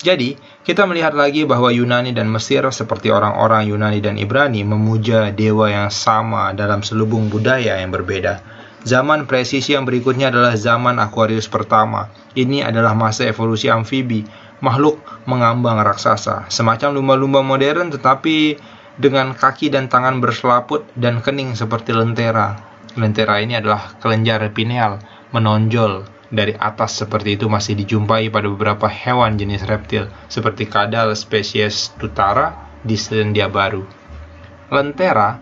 Jadi, 0.00 0.32
kita 0.64 0.88
melihat 0.88 1.12
lagi 1.12 1.44
bahwa 1.44 1.68
Yunani 1.68 2.16
dan 2.16 2.32
Mesir 2.32 2.64
seperti 2.72 3.12
orang-orang 3.12 3.68
Yunani 3.68 4.00
dan 4.00 4.16
Ibrani 4.16 4.64
memuja 4.64 5.28
dewa 5.28 5.68
yang 5.68 5.92
sama 5.92 6.56
dalam 6.56 6.80
selubung 6.80 7.28
budaya 7.28 7.76
yang 7.76 7.92
berbeda. 7.92 8.40
Zaman 8.80 9.28
presisi 9.28 9.76
yang 9.76 9.84
berikutnya 9.84 10.32
adalah 10.32 10.56
zaman 10.56 10.96
Aquarius 10.96 11.52
pertama. 11.52 12.08
Ini 12.32 12.64
adalah 12.64 12.96
masa 12.96 13.28
evolusi 13.28 13.68
amfibi, 13.68 14.24
makhluk 14.64 15.04
mengambang 15.28 15.76
raksasa, 15.84 16.48
semacam 16.48 16.96
lumba-lumba 16.96 17.44
modern 17.44 17.92
tetapi 17.92 18.56
dengan 19.00 19.32
kaki 19.32 19.72
dan 19.72 19.88
tangan 19.88 20.20
berselaput 20.20 20.84
dan 20.92 21.24
kening 21.24 21.56
seperti 21.56 21.96
lentera. 21.96 22.60
Lentera 23.00 23.40
ini 23.40 23.56
adalah 23.56 23.96
kelenjar 23.96 24.44
pineal, 24.52 25.00
menonjol 25.32 26.04
dari 26.28 26.52
atas 26.52 27.00
seperti 27.00 27.40
itu 27.40 27.48
masih 27.48 27.74
dijumpai 27.80 28.28
pada 28.28 28.46
beberapa 28.46 28.86
hewan 28.86 29.40
jenis 29.40 29.64
reptil, 29.64 30.12
seperti 30.28 30.68
kadal 30.68 31.16
spesies 31.16 31.96
tutara 31.96 32.54
di 32.84 32.94
Selandia 33.00 33.48
Baru. 33.48 33.88
Lentera 34.68 35.40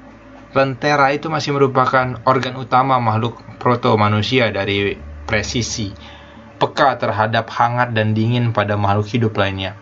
Lentera 0.55 1.13
itu 1.13 1.29
masih 1.29 1.53
merupakan 1.53 2.17
organ 2.25 2.57
utama 2.57 2.97
makhluk 2.97 3.37
proto-manusia 3.61 4.49
dari 4.49 4.97
presisi, 5.29 5.93
peka 6.57 6.97
terhadap 6.97 7.53
hangat 7.53 7.93
dan 7.93 8.17
dingin 8.17 8.57
pada 8.57 8.73
makhluk 8.81 9.13
hidup 9.13 9.37
lainnya. 9.37 9.77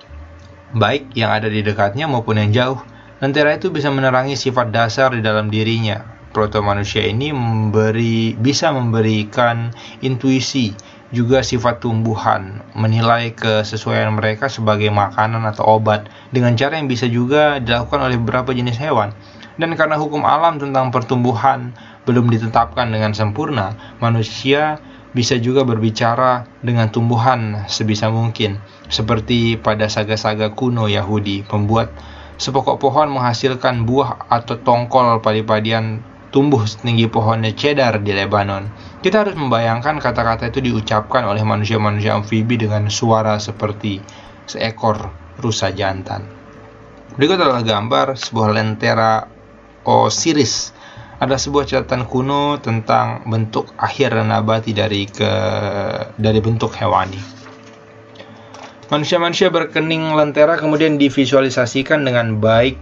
Baik 0.75 1.15
yang 1.15 1.31
ada 1.31 1.47
di 1.47 1.63
dekatnya 1.63 2.11
maupun 2.11 2.43
yang 2.43 2.51
jauh, 2.51 2.83
lentera 3.17 3.57
itu 3.57 3.73
bisa 3.73 3.89
menerangi 3.89 4.37
sifat 4.37 4.69
dasar 4.69 5.17
di 5.17 5.25
dalam 5.25 5.49
dirinya. 5.49 6.05
Proto 6.37 6.61
manusia 6.61 7.01
ini 7.01 7.33
memberi 7.33 8.37
bisa 8.37 8.69
memberikan 8.69 9.73
intuisi 10.05 10.77
juga 11.09 11.41
sifat 11.41 11.81
tumbuhan, 11.81 12.61
menilai 12.77 13.33
kesesuaian 13.33 14.13
mereka 14.13 14.53
sebagai 14.53 14.93
makanan 14.93 15.49
atau 15.49 15.81
obat 15.81 16.11
dengan 16.35 16.53
cara 16.59 16.77
yang 16.77 16.91
bisa 16.91 17.09
juga 17.09 17.63
dilakukan 17.63 18.05
oleh 18.05 18.21
beberapa 18.21 18.53
jenis 18.53 18.77
hewan. 18.77 19.17
Dan 19.57 19.73
karena 19.81 19.97
hukum 19.97 20.29
alam 20.29 20.61
tentang 20.61 20.93
pertumbuhan 20.93 21.73
belum 22.05 22.29
ditetapkan 22.29 22.93
dengan 22.93 23.17
sempurna, 23.17 23.73
manusia 24.05 24.77
bisa 25.17 25.41
juga 25.41 25.65
berbicara 25.65 26.45
dengan 26.61 26.93
tumbuhan 26.93 27.65
sebisa 27.65 28.13
mungkin, 28.13 28.61
seperti 28.93 29.57
pada 29.57 29.89
saga-saga 29.89 30.53
kuno 30.53 30.93
Yahudi, 30.93 31.49
pembuat 31.49 31.89
sepokok 32.37 32.77
pohon 32.81 33.13
menghasilkan 33.13 33.89
buah 33.89 34.29
atau 34.29 34.61
tongkol 34.61 35.25
padi-padian 35.25 36.05
tumbuh 36.37 36.69
setinggi 36.69 37.09
pohonnya 37.09 37.57
cedar 37.57 37.97
di 38.05 38.13
Lebanon. 38.13 38.69
Kita 39.01 39.25
harus 39.25 39.33
membayangkan 39.39 39.97
kata-kata 40.03 40.53
itu 40.53 40.61
diucapkan 40.61 41.25
oleh 41.25 41.41
manusia-manusia 41.41 42.13
amfibi 42.13 42.61
dengan 42.61 42.93
suara 42.93 43.41
seperti 43.41 44.05
seekor 44.45 45.09
rusa 45.41 45.73
jantan. 45.73 46.29
Berikut 47.17 47.41
adalah 47.41 47.65
gambar 47.65 48.21
sebuah 48.21 48.53
lentera 48.53 49.25
Osiris. 49.89 50.77
Ada 51.17 51.41
sebuah 51.41 51.65
catatan 51.65 52.05
kuno 52.05 52.61
tentang 52.61 53.25
bentuk 53.25 53.73
akhir 53.81 54.21
nabati 54.21 54.77
dari 54.77 55.09
ke 55.09 55.33
dari 56.21 56.41
bentuk 56.45 56.77
hewani. 56.77 57.46
Manusia-manusia 58.87 59.51
berkening 59.51 60.15
lentera 60.15 60.55
kemudian 60.55 60.95
divisualisasikan 60.95 62.07
dengan 62.07 62.39
baik 62.39 62.79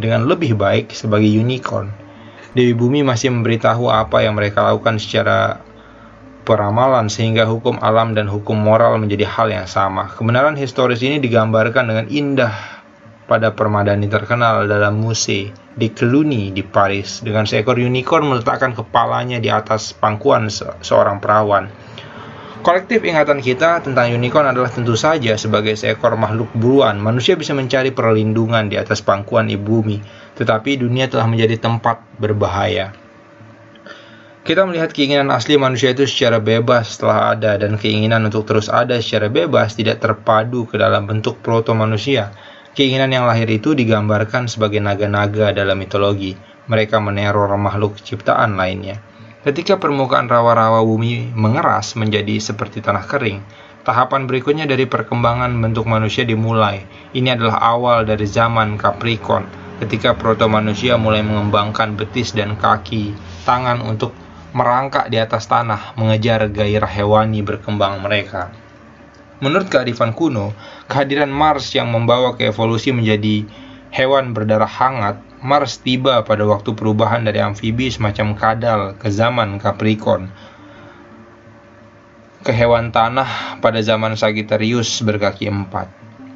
dengan 0.00 0.24
lebih 0.24 0.56
baik 0.56 0.96
sebagai 0.96 1.28
unicorn. 1.28 1.92
Dewi 2.56 2.72
Bumi 2.72 3.04
masih 3.04 3.28
memberitahu 3.36 3.92
apa 3.92 4.24
yang 4.24 4.32
mereka 4.32 4.64
lakukan 4.64 4.96
secara 4.96 5.60
peramalan 6.48 7.12
sehingga 7.12 7.44
hukum 7.44 7.76
alam 7.84 8.16
dan 8.16 8.32
hukum 8.32 8.56
moral 8.56 8.96
menjadi 8.96 9.28
hal 9.28 9.52
yang 9.52 9.68
sama. 9.68 10.08
Kebenaran 10.08 10.56
historis 10.56 11.04
ini 11.04 11.20
digambarkan 11.20 11.84
dengan 11.84 12.06
indah 12.08 12.56
pada 13.28 13.52
permadani 13.52 14.08
terkenal 14.08 14.64
dalam 14.64 15.04
muse 15.04 15.52
di 15.52 15.88
Cluny 15.92 16.48
di 16.48 16.64
Paris 16.64 17.20
dengan 17.20 17.44
seekor 17.44 17.76
unicorn 17.76 18.24
meletakkan 18.24 18.72
kepalanya 18.72 19.36
di 19.36 19.52
atas 19.52 19.92
pangkuan 19.92 20.48
se 20.48 20.64
seorang 20.80 21.20
perawan. 21.20 21.68
Kolektif 22.66 23.06
ingatan 23.06 23.38
kita 23.38 23.78
tentang 23.78 24.10
unicorn 24.10 24.50
adalah 24.50 24.66
tentu 24.66 24.98
saja 24.98 25.38
sebagai 25.38 25.78
seekor 25.78 26.18
makhluk 26.18 26.50
buruan, 26.50 26.98
manusia 26.98 27.38
bisa 27.38 27.54
mencari 27.54 27.94
perlindungan 27.94 28.66
di 28.66 28.74
atas 28.74 29.06
pangkuan 29.06 29.46
ibu 29.46 29.86
bumi, 29.86 30.02
tetapi 30.34 30.74
dunia 30.74 31.06
telah 31.06 31.30
menjadi 31.30 31.62
tempat 31.62 32.02
berbahaya. 32.18 32.90
Kita 34.42 34.66
melihat 34.66 34.90
keinginan 34.90 35.30
asli 35.30 35.54
manusia 35.54 35.94
itu 35.94 36.10
secara 36.10 36.42
bebas 36.42 36.98
setelah 36.98 37.38
ada 37.38 37.54
dan 37.54 37.78
keinginan 37.78 38.26
untuk 38.26 38.42
terus 38.50 38.66
ada 38.66 38.98
secara 38.98 39.30
bebas 39.30 39.78
tidak 39.78 40.02
terpadu 40.02 40.66
ke 40.66 40.74
dalam 40.74 41.06
bentuk 41.06 41.38
proto 41.46 41.70
manusia 41.70 42.34
Keinginan 42.76 43.08
yang 43.08 43.24
lahir 43.24 43.48
itu 43.48 43.72
digambarkan 43.72 44.52
sebagai 44.52 44.84
naga-naga 44.84 45.48
dalam 45.48 45.80
mitologi. 45.80 46.36
Mereka 46.68 47.00
meneror 47.00 47.48
makhluk 47.56 47.96
ciptaan 48.04 48.52
lainnya. 48.52 49.00
Ketika 49.46 49.78
permukaan 49.78 50.26
rawa-rawa 50.26 50.82
bumi 50.82 51.30
mengeras 51.30 51.94
menjadi 51.94 52.42
seperti 52.42 52.82
tanah 52.82 53.06
kering, 53.06 53.46
tahapan 53.86 54.26
berikutnya 54.26 54.66
dari 54.66 54.90
perkembangan 54.90 55.54
bentuk 55.62 55.86
manusia 55.86 56.26
dimulai. 56.26 56.82
Ini 57.14 57.38
adalah 57.38 57.62
awal 57.62 58.02
dari 58.02 58.26
zaman 58.26 58.74
Capricorn, 58.74 59.46
ketika 59.78 60.18
proto 60.18 60.50
manusia 60.50 60.98
mulai 60.98 61.22
mengembangkan 61.22 61.94
betis 61.94 62.34
dan 62.34 62.58
kaki, 62.58 63.14
tangan 63.46 63.86
untuk 63.86 64.10
merangkak 64.50 65.14
di 65.14 65.22
atas 65.22 65.46
tanah, 65.46 65.94
mengejar 65.94 66.50
gairah 66.50 66.90
hewani 66.90 67.46
berkembang 67.46 68.02
mereka. 68.02 68.50
Menurut 69.38 69.70
kearifan 69.70 70.10
kuno, 70.10 70.58
kehadiran 70.90 71.30
Mars 71.30 71.70
yang 71.70 71.86
membawa 71.94 72.34
ke 72.34 72.50
evolusi 72.50 72.90
menjadi 72.90 73.46
hewan 73.94 74.34
berdarah 74.34 74.66
hangat, 74.66 75.22
Mars 75.46 75.78
tiba 75.78 76.26
pada 76.26 76.42
waktu 76.42 76.74
perubahan 76.74 77.22
dari 77.22 77.38
amfibi 77.38 77.86
semacam 77.86 78.34
kadal 78.34 78.80
ke 78.98 79.06
zaman 79.06 79.62
Capricorn 79.62 80.26
ke 82.42 82.50
hewan 82.50 82.90
tanah 82.90 83.62
pada 83.62 83.78
zaman 83.78 84.18
Sagittarius 84.18 85.02
berkaki 85.06 85.46
empat. 85.46 85.86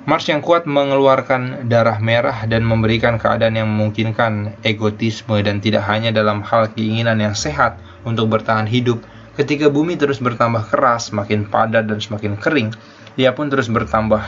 Mars 0.06 0.30
yang 0.30 0.42
kuat 0.42 0.62
mengeluarkan 0.62 1.66
darah 1.66 1.98
merah 1.98 2.46
dan 2.46 2.62
memberikan 2.62 3.18
keadaan 3.18 3.58
yang 3.58 3.66
memungkinkan 3.66 4.62
egotisme 4.62 5.38
dan 5.42 5.58
tidak 5.58 5.86
hanya 5.90 6.14
dalam 6.14 6.46
hal 6.46 6.70
keinginan 6.70 7.18
yang 7.18 7.34
sehat 7.34 7.78
untuk 8.06 8.30
bertahan 8.30 8.70
hidup, 8.70 9.02
Ketika 9.40 9.72
bumi 9.72 9.96
terus 9.96 10.20
bertambah 10.20 10.68
keras, 10.68 11.08
semakin 11.08 11.48
padat 11.48 11.88
dan 11.88 11.96
semakin 11.96 12.36
kering, 12.36 12.76
ia 13.16 13.32
pun 13.32 13.48
terus 13.48 13.72
bertambah 13.72 14.20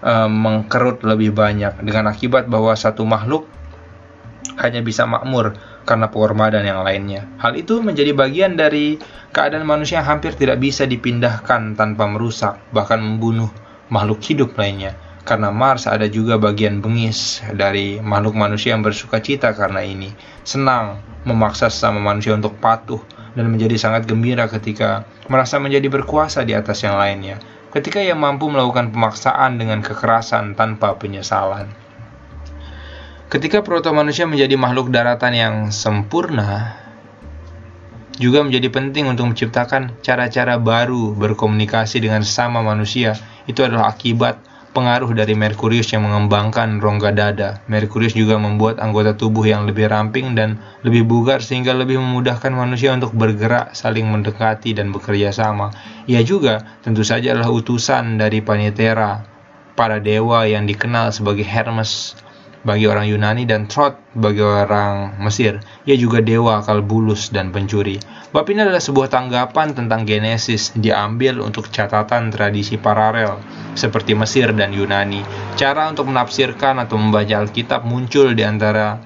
uh, 0.00 0.30
mengkerut 0.30 1.04
lebih 1.04 1.36
banyak 1.36 1.76
dengan 1.84 2.08
akibat 2.08 2.48
bahwa 2.48 2.72
satu 2.72 3.04
makhluk 3.04 3.44
hanya 4.58 4.80
bisa 4.84 5.08
makmur 5.08 5.56
karena 5.82 6.10
pengorbanan 6.10 6.62
yang 6.62 6.82
lainnya. 6.86 7.26
Hal 7.42 7.58
itu 7.58 7.82
menjadi 7.82 8.14
bagian 8.14 8.54
dari 8.54 8.98
keadaan 9.34 9.66
manusia 9.66 10.02
yang 10.02 10.18
hampir 10.18 10.36
tidak 10.36 10.62
bisa 10.62 10.86
dipindahkan 10.86 11.74
tanpa 11.74 12.04
merusak, 12.06 12.60
bahkan 12.70 13.02
membunuh 13.02 13.50
makhluk 13.90 14.22
hidup 14.22 14.54
lainnya. 14.54 14.94
Karena 15.22 15.54
Mars 15.54 15.86
ada 15.86 16.10
juga 16.10 16.34
bagian 16.34 16.82
bengis 16.82 17.46
dari 17.54 18.02
makhluk 18.02 18.34
manusia 18.34 18.74
yang 18.74 18.82
bersuka 18.82 19.22
cita 19.22 19.54
karena 19.54 19.86
ini. 19.86 20.10
Senang 20.42 20.98
memaksa 21.22 21.70
sesama 21.70 22.02
manusia 22.02 22.34
untuk 22.34 22.58
patuh 22.58 22.98
dan 23.38 23.46
menjadi 23.46 23.78
sangat 23.78 24.10
gembira 24.10 24.50
ketika 24.50 25.06
merasa 25.30 25.62
menjadi 25.62 25.86
berkuasa 25.88 26.42
di 26.42 26.58
atas 26.58 26.82
yang 26.82 26.98
lainnya, 26.98 27.38
ketika 27.70 28.02
ia 28.02 28.18
mampu 28.18 28.50
melakukan 28.50 28.90
pemaksaan 28.90 29.56
dengan 29.56 29.80
kekerasan 29.80 30.58
tanpa 30.58 30.98
penyesalan. 30.98 31.70
Ketika 33.32 33.64
proto 33.64 33.96
manusia 33.96 34.28
menjadi 34.28 34.60
makhluk 34.60 34.92
daratan 34.92 35.32
yang 35.32 35.54
sempurna, 35.72 36.76
juga 38.20 38.44
menjadi 38.44 38.68
penting 38.68 39.08
untuk 39.08 39.32
menciptakan 39.32 39.96
cara-cara 40.04 40.60
baru 40.60 41.16
berkomunikasi 41.16 42.04
dengan 42.04 42.28
sesama 42.28 42.60
manusia. 42.60 43.16
Itu 43.48 43.64
adalah 43.64 43.88
akibat 43.88 44.36
pengaruh 44.76 45.16
dari 45.16 45.32
Merkurius 45.32 45.88
yang 45.96 46.04
mengembangkan 46.04 46.76
rongga 46.76 47.16
dada. 47.16 47.64
Merkurius 47.72 48.12
juga 48.12 48.36
membuat 48.36 48.84
anggota 48.84 49.16
tubuh 49.16 49.48
yang 49.48 49.64
lebih 49.64 49.88
ramping 49.88 50.36
dan 50.36 50.60
lebih 50.84 51.08
bugar 51.08 51.40
sehingga 51.40 51.72
lebih 51.72 52.04
memudahkan 52.04 52.52
manusia 52.52 52.92
untuk 52.92 53.16
bergerak, 53.16 53.72
saling 53.72 54.12
mendekati 54.12 54.76
dan 54.76 54.92
bekerja 54.92 55.32
sama. 55.32 55.72
Ia 56.04 56.20
juga 56.20 56.60
tentu 56.84 57.00
saja 57.00 57.32
adalah 57.32 57.48
utusan 57.48 58.20
dari 58.20 58.44
Panitera, 58.44 59.24
para 59.72 60.04
dewa 60.04 60.44
yang 60.44 60.68
dikenal 60.68 61.16
sebagai 61.16 61.48
Hermes 61.48 62.12
bagi 62.62 62.86
orang 62.86 63.10
Yunani 63.10 63.42
dan 63.46 63.66
Trot 63.66 63.98
bagi 64.14 64.42
orang 64.42 65.18
Mesir. 65.18 65.58
Ia 65.86 65.98
juga 65.98 66.22
dewa 66.22 66.62
kalbulus 66.62 67.34
dan 67.34 67.50
pencuri. 67.50 67.98
Bab 68.32 68.48
ini 68.48 68.64
adalah 68.64 68.80
sebuah 68.80 69.12
tanggapan 69.12 69.76
tentang 69.76 70.08
Genesis 70.08 70.72
diambil 70.72 71.42
untuk 71.42 71.68
catatan 71.68 72.32
tradisi 72.32 72.80
paralel 72.80 73.42
seperti 73.74 74.16
Mesir 74.16 74.54
dan 74.56 74.72
Yunani. 74.72 75.20
Cara 75.58 75.90
untuk 75.90 76.08
menafsirkan 76.08 76.80
atau 76.80 76.96
membaca 76.96 77.44
Alkitab 77.44 77.84
muncul 77.84 78.32
di 78.32 78.46
antara 78.46 78.96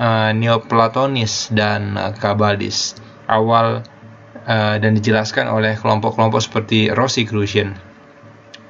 uh, 0.00 0.30
Neoplatonis 0.32 1.52
dan 1.52 1.98
uh, 1.98 2.16
Kabbalistis 2.16 2.96
awal 3.30 3.84
uh, 4.48 4.76
dan 4.80 4.92
dijelaskan 4.96 5.46
oleh 5.46 5.78
kelompok-kelompok 5.78 6.40
seperti 6.42 6.90
Rosicrucian. 6.90 7.89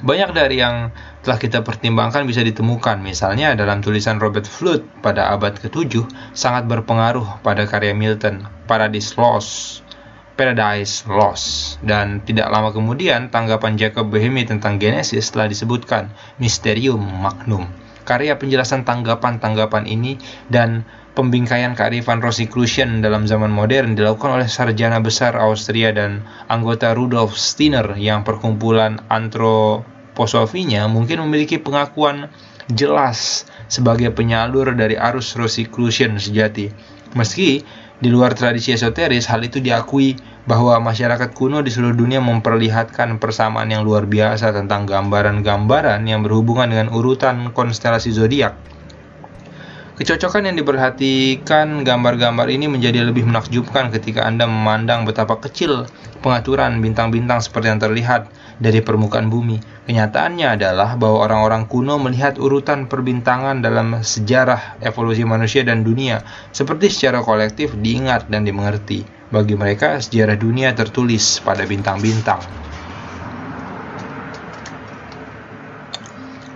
Banyak 0.01 0.33
dari 0.33 0.57
yang 0.57 0.97
telah 1.21 1.37
kita 1.37 1.61
pertimbangkan 1.61 2.25
bisa 2.25 2.41
ditemukan, 2.41 3.05
misalnya 3.05 3.53
dalam 3.53 3.85
tulisan 3.85 4.17
Robert 4.17 4.49
Flood 4.49 5.05
pada 5.05 5.29
abad 5.37 5.61
ke-7 5.61 6.09
sangat 6.33 6.65
berpengaruh 6.65 7.45
pada 7.45 7.69
karya 7.69 7.93
Milton, 7.93 8.49
Paradise 8.65 9.21
Lost, 9.21 9.85
Paradise 10.41 11.05
Lost. 11.05 11.77
Dan 11.85 12.25
tidak 12.25 12.49
lama 12.49 12.73
kemudian, 12.73 13.29
tanggapan 13.29 13.77
Jacob 13.77 14.09
Boehme 14.09 14.49
tentang 14.49 14.81
Genesis 14.81 15.37
telah 15.37 15.53
disebutkan 15.53 16.09
Mysterium 16.41 17.05
Magnum. 17.05 17.69
Karya 18.09 18.41
penjelasan 18.41 18.89
tanggapan-tanggapan 18.89 19.85
ini 19.85 20.17
dan 20.49 20.89
pembingkaian 21.15 21.75
kearifan 21.75 22.23
Rosicrucian 22.23 23.03
dalam 23.03 23.27
zaman 23.27 23.51
modern 23.51 23.99
dilakukan 23.99 24.39
oleh 24.39 24.47
sarjana 24.47 25.03
besar 25.03 25.35
Austria 25.35 25.91
dan 25.91 26.23
anggota 26.47 26.95
Rudolf 26.95 27.35
Steiner 27.35 27.99
yang 27.99 28.23
perkumpulan 28.23 29.03
antroposofinya 29.11 30.87
mungkin 30.87 31.27
memiliki 31.27 31.59
pengakuan 31.59 32.31
jelas 32.71 33.51
sebagai 33.67 34.15
penyalur 34.15 34.71
dari 34.79 34.95
arus 34.95 35.35
Rosicrucian 35.35 36.15
sejati. 36.23 36.71
Meski 37.19 37.67
di 38.01 38.09
luar 38.09 38.33
tradisi 38.39 38.71
esoteris, 38.71 39.27
hal 39.27 39.43
itu 39.43 39.59
diakui 39.59 40.15
bahwa 40.47 40.79
masyarakat 40.81 41.35
kuno 41.37 41.61
di 41.61 41.69
seluruh 41.69 41.99
dunia 41.99 42.23
memperlihatkan 42.23 43.19
persamaan 43.19 43.69
yang 43.69 43.83
luar 43.83 44.07
biasa 44.07 44.55
tentang 44.55 44.87
gambaran-gambaran 44.87 46.07
yang 46.07 46.23
berhubungan 46.25 46.71
dengan 46.71 46.89
urutan 46.95 47.51
konstelasi 47.53 48.15
zodiak 48.15 48.57
Kecocokan 50.01 50.49
yang 50.49 50.57
diperhatikan 50.57 51.85
gambar-gambar 51.85 52.49
ini 52.49 52.73
menjadi 52.73 53.05
lebih 53.05 53.29
menakjubkan 53.29 53.93
ketika 53.93 54.25
Anda 54.25 54.49
memandang 54.49 55.05
betapa 55.05 55.37
kecil 55.45 55.93
pengaturan 56.25 56.81
bintang-bintang 56.81 57.45
seperti 57.45 57.69
yang 57.69 57.85
terlihat 57.85 58.33
dari 58.57 58.81
permukaan 58.81 59.29
bumi. 59.29 59.61
Kenyataannya 59.85 60.57
adalah 60.57 60.97
bahwa 60.97 61.29
orang-orang 61.29 61.69
kuno 61.69 62.01
melihat 62.01 62.41
urutan 62.41 62.89
perbintangan 62.89 63.61
dalam 63.61 64.01
sejarah 64.01 64.81
evolusi 64.81 65.29
manusia 65.29 65.69
dan 65.69 65.85
dunia 65.85 66.25
seperti 66.49 66.89
secara 66.89 67.21
kolektif 67.21 67.77
diingat 67.77 68.33
dan 68.33 68.49
dimengerti. 68.49 69.05
Bagi 69.29 69.53
mereka, 69.53 70.01
sejarah 70.01 70.41
dunia 70.41 70.73
tertulis 70.73 71.45
pada 71.45 71.69
bintang-bintang. 71.69 72.41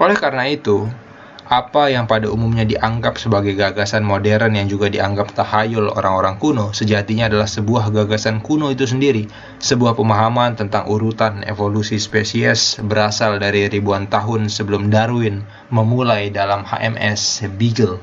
Oleh 0.01 0.17
karena 0.17 0.49
itu, 0.49 1.04
apa 1.45 1.93
yang 1.93 2.09
pada 2.09 2.33
umumnya 2.33 2.65
dianggap 2.65 3.21
sebagai 3.21 3.53
gagasan 3.53 4.01
modern 4.01 4.57
yang 4.57 4.65
juga 4.65 4.89
dianggap 4.89 5.37
tahayul 5.37 5.93
orang-orang 5.93 6.41
kuno, 6.41 6.73
sejatinya 6.73 7.29
adalah 7.29 7.45
sebuah 7.45 7.93
gagasan 7.93 8.41
kuno 8.41 8.73
itu 8.73 8.89
sendiri. 8.89 9.29
Sebuah 9.61 9.93
pemahaman 9.93 10.57
tentang 10.57 10.89
urutan 10.89 11.45
evolusi 11.45 12.01
spesies 12.01 12.81
berasal 12.81 13.37
dari 13.37 13.69
ribuan 13.69 14.09
tahun 14.09 14.49
sebelum 14.49 14.89
Darwin 14.89 15.45
memulai 15.69 16.33
dalam 16.33 16.65
HMS 16.65 17.45
Beagle. 17.61 18.01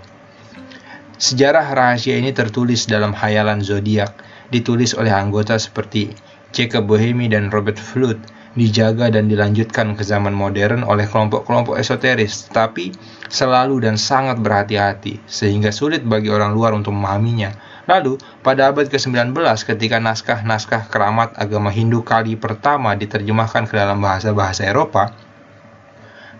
Sejarah 1.17 1.65
rahasia 1.73 2.21
ini 2.21 2.37
tertulis 2.37 2.85
dalam 2.85 3.09
hayalan 3.09 3.65
zodiak, 3.65 4.21
ditulis 4.53 4.93
oleh 4.93 5.09
anggota 5.09 5.57
seperti 5.57 6.13
Jacob 6.53 6.85
Bohemi 6.85 7.25
dan 7.25 7.49
Robert 7.49 7.81
Flood 7.81 8.21
dijaga 8.51 9.07
dan 9.07 9.31
dilanjutkan 9.31 9.95
ke 9.95 10.03
zaman 10.03 10.35
modern 10.35 10.83
oleh 10.83 11.07
kelompok-kelompok 11.07 11.79
esoteris, 11.79 12.51
tapi 12.51 12.91
selalu 13.31 13.87
dan 13.87 13.95
sangat 13.95 14.43
berhati-hati, 14.43 15.23
sehingga 15.23 15.71
sulit 15.71 16.03
bagi 16.03 16.27
orang 16.27 16.51
luar 16.51 16.75
untuk 16.75 16.91
memahaminya. 16.91 17.55
Lalu, 17.87 18.19
pada 18.43 18.69
abad 18.69 18.91
ke-19 18.91 19.33
ketika 19.75 19.97
naskah-naskah 19.97 20.91
keramat 20.91 21.33
agama 21.39 21.71
Hindu 21.71 22.03
kali 22.03 22.35
pertama 22.35 22.93
diterjemahkan 22.93 23.65
ke 23.65 23.73
dalam 23.73 24.03
bahasa-bahasa 24.03 24.67
Eropa, 24.67 25.15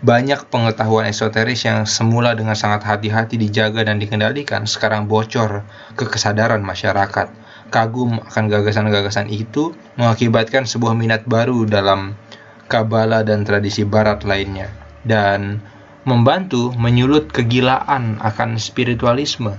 banyak 0.01 0.49
pengetahuan 0.49 1.05
esoteris 1.05 1.61
yang 1.63 1.85
semula 1.85 2.33
dengan 2.33 2.57
sangat 2.57 2.81
hati-hati 2.83 3.37
dijaga 3.37 3.85
dan 3.85 4.01
dikendalikan 4.01 4.65
sekarang 4.65 5.05
bocor 5.05 5.61
ke 5.93 6.09
kesadaran 6.09 6.65
masyarakat 6.65 7.40
kagum 7.71 8.19
akan 8.19 8.51
gagasan-gagasan 8.51 9.31
itu 9.31 9.71
mengakibatkan 9.95 10.67
sebuah 10.67 10.93
minat 10.93 11.23
baru 11.23 11.63
dalam 11.63 12.19
kabala 12.67 13.23
dan 13.23 13.47
tradisi 13.47 13.87
barat 13.87 14.27
lainnya 14.27 14.69
dan 15.07 15.63
membantu 16.03 16.73
menyulut 16.75 17.31
kegilaan 17.31 18.19
akan 18.21 18.59
spiritualisme. 18.59 19.55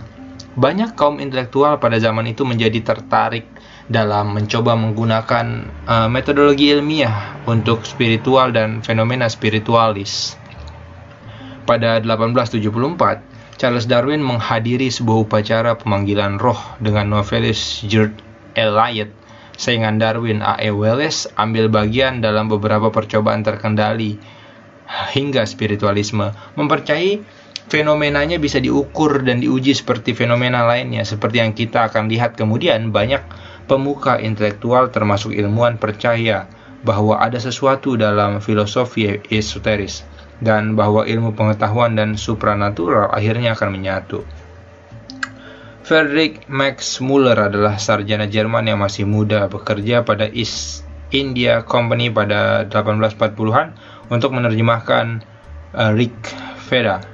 Banyak 0.53 0.93
kaum 1.01 1.17
intelektual 1.17 1.81
pada 1.81 1.97
zaman 1.97 2.29
itu 2.29 2.45
menjadi 2.45 2.85
tertarik 2.85 3.49
dalam 3.89 4.37
mencoba 4.37 4.77
menggunakan 4.77 5.47
uh, 5.89 6.09
metodologi 6.13 6.69
ilmiah 6.69 7.41
untuk 7.49 7.89
spiritual 7.89 8.53
dan 8.53 8.85
fenomena 8.85 9.33
spiritualis. 9.33 10.37
Pada 11.65 12.03
1874, 12.05 13.32
Charles 13.61 13.85
Darwin 13.87 14.25
menghadiri 14.25 14.89
sebuah 14.89 15.29
upacara 15.29 15.77
pemanggilan 15.77 16.41
roh 16.41 16.59
dengan 16.81 17.13
novelis 17.13 17.85
George 17.85 18.17
Eliot. 18.57 19.13
Saingan 19.53 20.01
Darwin 20.01 20.41
A.E. 20.41 20.73
Wallace 20.73 21.29
ambil 21.39 21.69
bagian 21.69 22.25
dalam 22.25 22.49
beberapa 22.49 22.89
percobaan 22.89 23.45
terkendali 23.45 24.17
hingga 25.13 25.45
spiritualisme. 25.45 26.33
Mempercayai 26.57 27.21
fenomenanya 27.69 28.41
bisa 28.41 28.59
diukur 28.59 29.23
dan 29.23 29.39
diuji 29.39 29.77
seperti 29.77 30.17
fenomena 30.17 30.67
lainnya. 30.67 31.05
Seperti 31.07 31.45
yang 31.45 31.53
kita 31.53 31.93
akan 31.93 32.11
lihat 32.11 32.35
kemudian 32.35 32.91
banyak 32.91 33.23
pemuka 33.71 34.19
intelektual 34.19 34.91
termasuk 34.91 35.37
ilmuwan 35.37 35.79
percaya 35.79 36.49
bahwa 36.83 37.23
ada 37.23 37.39
sesuatu 37.39 37.95
dalam 37.95 38.43
filosofi 38.43 39.23
esoteris 39.31 40.03
dan 40.43 40.75
bahwa 40.75 41.07
ilmu 41.07 41.33
pengetahuan 41.39 41.95
dan 41.95 42.19
supranatural 42.19 43.09
akhirnya 43.15 43.55
akan 43.55 43.71
menyatu. 43.71 44.27
Friedrich 45.83 46.47
Max 46.47 46.99
Muller 47.03 47.39
adalah 47.39 47.79
sarjana 47.79 48.27
Jerman 48.27 48.67
yang 48.71 48.83
masih 48.83 49.07
muda 49.07 49.51
bekerja 49.51 50.03
pada 50.07 50.31
East 50.31 50.87
India 51.15 51.63
Company 51.63 52.11
pada 52.11 52.67
1840-an 52.71 53.75
untuk 54.11 54.31
menerjemahkan 54.35 55.23
uh, 55.75 55.91
Rig 55.95 56.15
Veda 56.71 57.12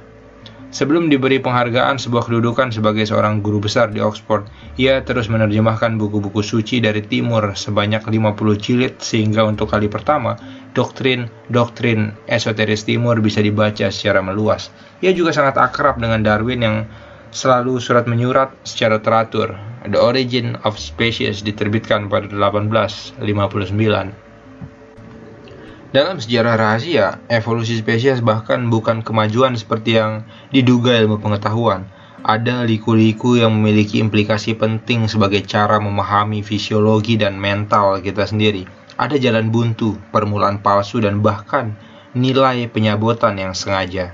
Sebelum 0.69 1.09
diberi 1.09 1.41
penghargaan 1.41 1.97
sebuah 1.97 2.29
kedudukan 2.29 2.69
sebagai 2.69 3.01
seorang 3.01 3.41
guru 3.41 3.57
besar 3.57 3.89
di 3.89 4.05
Oxford, 4.05 4.45
ia 4.77 5.01
terus 5.01 5.25
menerjemahkan 5.25 5.97
buku-buku 5.97 6.45
suci 6.45 6.77
dari 6.77 7.01
timur 7.01 7.57
sebanyak 7.57 8.05
50 8.05 8.37
jilid 8.61 9.01
sehingga 9.01 9.49
untuk 9.49 9.73
kali 9.73 9.89
pertama 9.89 10.37
doktrin-doktrin 10.77 12.13
esoteris 12.29 12.85
timur 12.85 13.17
bisa 13.17 13.41
dibaca 13.41 13.89
secara 13.89 14.21
meluas. 14.21 14.69
Ia 15.01 15.09
juga 15.09 15.33
sangat 15.33 15.57
akrab 15.57 15.97
dengan 15.97 16.21
Darwin 16.21 16.61
yang 16.61 16.77
selalu 17.33 17.81
surat 17.81 18.05
menyurat 18.05 18.53
secara 18.61 19.01
teratur. 19.01 19.57
The 19.89 19.97
Origin 19.97 20.53
of 20.61 20.77
Species 20.77 21.41
diterbitkan 21.41 22.13
pada 22.13 22.29
1859. 22.29 24.28
Dalam 25.89 26.21
sejarah 26.21 26.53
rahasia, 26.53 27.17
evolusi 27.33 27.81
spesies 27.81 28.21
bahkan 28.21 28.69
bukan 28.69 29.01
kemajuan 29.01 29.57
seperti 29.57 29.97
yang 29.97 30.21
diduga 30.53 30.93
ilmu 30.93 31.17
pengetahuan. 31.17 31.89
Ada 32.21 32.61
liku-liku 32.61 33.41
yang 33.41 33.57
memiliki 33.57 33.97
implikasi 33.97 34.53
penting 34.53 35.09
sebagai 35.09 35.41
cara 35.49 35.81
memahami 35.81 36.45
fisiologi 36.45 37.17
dan 37.17 37.41
mental 37.41 38.05
kita 38.05 38.29
sendiri. 38.29 38.69
Ada 39.01 39.17
jalan 39.17 39.49
buntu, 39.49 39.97
permulaan 40.13 40.61
palsu, 40.61 41.01
dan 41.01 41.25
bahkan 41.25 41.73
nilai 42.13 42.69
penyabotan 42.69 43.41
yang 43.41 43.57
sengaja. 43.57 44.13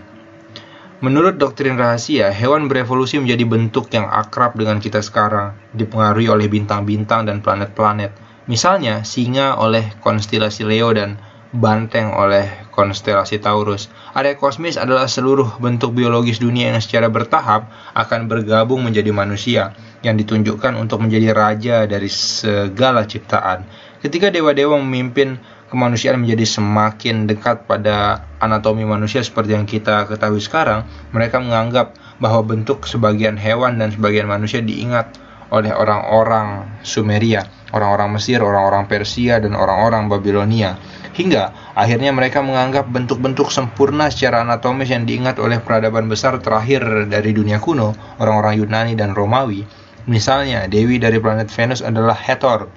Menurut 1.04 1.36
doktrin 1.36 1.76
rahasia, 1.76 2.32
hewan 2.32 2.72
berevolusi 2.72 3.20
menjadi 3.20 3.44
bentuk 3.44 3.92
yang 3.92 4.08
akrab 4.08 4.56
dengan 4.56 4.80
kita 4.80 5.04
sekarang, 5.04 5.60
dipengaruhi 5.76 6.32
oleh 6.32 6.48
bintang-bintang 6.48 7.28
dan 7.28 7.44
planet-planet. 7.44 8.16
Misalnya, 8.48 9.04
singa 9.04 9.60
oleh 9.60 9.92
konstelasi 10.00 10.64
Leo 10.64 10.96
dan 10.96 11.20
banteng 11.56 12.12
oleh 12.12 12.68
konstelasi 12.76 13.40
Taurus. 13.40 13.88
Area 14.12 14.36
kosmis 14.36 14.76
adalah 14.76 15.08
seluruh 15.08 15.56
bentuk 15.64 15.96
biologis 15.96 16.44
dunia 16.44 16.76
yang 16.76 16.84
secara 16.84 17.08
bertahap 17.08 17.72
akan 17.96 18.28
bergabung 18.28 18.84
menjadi 18.84 19.16
manusia 19.16 19.72
yang 20.04 20.20
ditunjukkan 20.20 20.76
untuk 20.76 21.02
menjadi 21.02 21.32
raja 21.32 21.88
dari 21.88 22.12
segala 22.12 23.08
ciptaan. 23.08 23.64
Ketika 24.04 24.30
dewa-dewa 24.30 24.78
memimpin 24.84 25.40
kemanusiaan 25.72 26.22
menjadi 26.22 26.46
semakin 26.46 27.26
dekat 27.26 27.66
pada 27.66 28.28
anatomi 28.38 28.86
manusia 28.86 29.24
seperti 29.26 29.58
yang 29.58 29.66
kita 29.66 30.06
ketahui 30.06 30.44
sekarang, 30.44 30.86
mereka 31.10 31.42
menganggap 31.42 31.98
bahwa 32.22 32.46
bentuk 32.46 32.86
sebagian 32.86 33.40
hewan 33.40 33.82
dan 33.82 33.90
sebagian 33.90 34.30
manusia 34.30 34.62
diingat 34.62 35.18
oleh 35.54 35.72
orang-orang 35.72 36.80
Sumeria, 36.82 37.46
orang-orang 37.72 38.18
Mesir, 38.18 38.42
orang-orang 38.42 38.90
Persia, 38.90 39.38
dan 39.38 39.54
orang-orang 39.54 40.10
Babilonia 40.10 40.78
hingga 41.16 41.56
akhirnya 41.74 42.12
mereka 42.12 42.44
menganggap 42.44 42.92
bentuk-bentuk 42.92 43.50
sempurna 43.50 44.12
secara 44.12 44.44
anatomis 44.44 44.92
yang 44.92 45.08
diingat 45.08 45.40
oleh 45.40 45.64
peradaban 45.64 46.12
besar 46.12 46.38
terakhir 46.44 47.08
dari 47.08 47.32
dunia 47.32 47.64
kuno, 47.64 47.96
orang-orang 48.20 48.60
Yunani 48.60 48.94
dan 49.00 49.16
Romawi. 49.16 49.64
Misalnya, 50.06 50.70
dewi 50.70 51.02
dari 51.02 51.18
planet 51.18 51.50
Venus 51.50 51.82
adalah 51.82 52.14
Hathor 52.14 52.70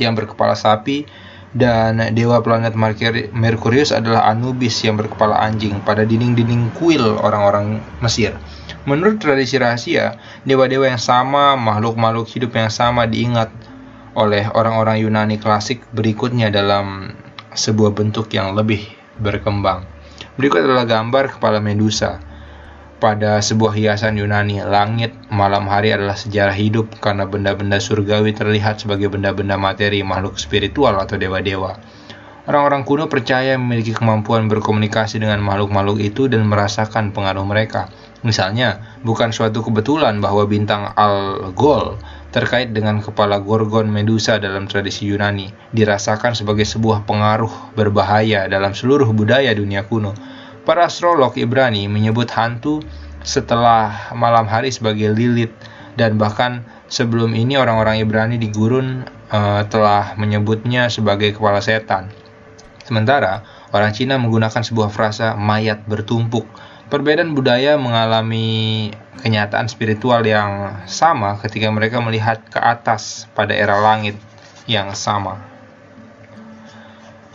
yang 0.00 0.18
berkepala 0.18 0.58
sapi 0.58 1.06
dan 1.52 2.00
dewa 2.16 2.40
planet 2.40 2.72
Merkurius 3.30 3.92
adalah 3.92 4.24
Anubis 4.32 4.80
yang 4.80 4.96
berkepala 4.96 5.36
anjing 5.36 5.84
pada 5.84 6.08
dinding-dinding 6.08 6.72
kuil 6.80 7.20
orang-orang 7.20 7.84
Mesir. 8.00 8.34
Menurut 8.88 9.22
tradisi 9.22 9.60
rahasia, 9.60 10.18
dewa-dewa 10.42 10.90
yang 10.90 10.98
sama, 10.98 11.54
makhluk-makhluk 11.54 12.26
hidup 12.32 12.56
yang 12.56 12.72
sama 12.72 13.06
diingat 13.06 13.52
oleh 14.18 14.48
orang-orang 14.52 15.04
Yunani 15.04 15.36
klasik 15.38 15.84
berikutnya 15.92 16.50
dalam 16.50 17.14
sebuah 17.54 17.92
bentuk 17.96 18.32
yang 18.32 18.56
lebih 18.56 18.84
berkembang. 19.20 19.84
Berikut 20.40 20.64
adalah 20.64 20.88
gambar 20.88 21.36
kepala 21.36 21.60
Medusa. 21.60 22.20
pada 23.02 23.42
sebuah 23.42 23.74
hiasan 23.74 24.14
Yunani. 24.14 24.62
Langit 24.62 25.10
malam 25.26 25.66
hari 25.66 25.90
adalah 25.90 26.14
sejarah 26.14 26.54
hidup 26.54 27.02
karena 27.02 27.26
benda-benda 27.26 27.82
surgawi 27.82 28.30
terlihat 28.30 28.78
sebagai 28.78 29.10
benda-benda 29.10 29.58
materi 29.58 30.06
makhluk 30.06 30.38
spiritual 30.38 30.94
atau 31.02 31.18
dewa-dewa. 31.18 31.74
Orang-orang 32.46 32.86
kuno 32.86 33.10
percaya 33.10 33.58
memiliki 33.58 33.90
kemampuan 33.90 34.46
berkomunikasi 34.46 35.18
dengan 35.18 35.42
makhluk-makhluk 35.42 35.98
itu 35.98 36.30
dan 36.30 36.46
merasakan 36.46 37.10
pengaruh 37.10 37.42
mereka. 37.42 37.90
Misalnya, 38.22 38.98
bukan 39.02 39.34
suatu 39.34 39.66
kebetulan 39.66 40.22
bahwa 40.22 40.46
bintang 40.46 40.94
Algol 40.94 41.98
terkait 42.32 42.72
dengan 42.72 42.98
kepala 43.04 43.36
Gorgon 43.38 43.92
Medusa 43.92 44.40
dalam 44.40 44.64
tradisi 44.64 45.04
Yunani 45.04 45.52
dirasakan 45.76 46.32
sebagai 46.32 46.64
sebuah 46.64 47.04
pengaruh 47.04 47.76
berbahaya 47.76 48.48
dalam 48.48 48.72
seluruh 48.72 49.12
budaya 49.12 49.52
dunia 49.52 49.84
kuno. 49.84 50.16
Para 50.64 50.88
astrolog 50.88 51.36
Ibrani 51.36 51.86
menyebut 51.92 52.32
hantu 52.32 52.80
setelah 53.20 54.10
malam 54.16 54.48
hari 54.48 54.72
sebagai 54.72 55.12
Lilith 55.12 55.52
dan 56.00 56.16
bahkan 56.16 56.64
sebelum 56.88 57.36
ini 57.36 57.60
orang-orang 57.60 58.00
Ibrani 58.00 58.40
di 58.40 58.48
gurun 58.48 59.04
uh, 59.28 59.62
telah 59.68 60.16
menyebutnya 60.16 60.88
sebagai 60.88 61.36
kepala 61.36 61.60
setan. 61.60 62.08
Sementara 62.82 63.44
orang 63.76 63.92
Cina 63.92 64.16
menggunakan 64.16 64.64
sebuah 64.64 64.88
frasa 64.88 65.36
mayat 65.36 65.84
bertumpuk. 65.84 66.44
Perbedaan 66.92 67.32
budaya 67.32 67.80
mengalami 67.80 68.92
kenyataan 69.24 69.64
spiritual 69.64 70.20
yang 70.28 70.84
sama 70.84 71.40
ketika 71.40 71.72
mereka 71.72 72.04
melihat 72.04 72.44
ke 72.52 72.60
atas 72.60 73.24
pada 73.32 73.56
era 73.56 73.80
langit 73.80 74.20
yang 74.68 74.92
sama. 74.92 75.40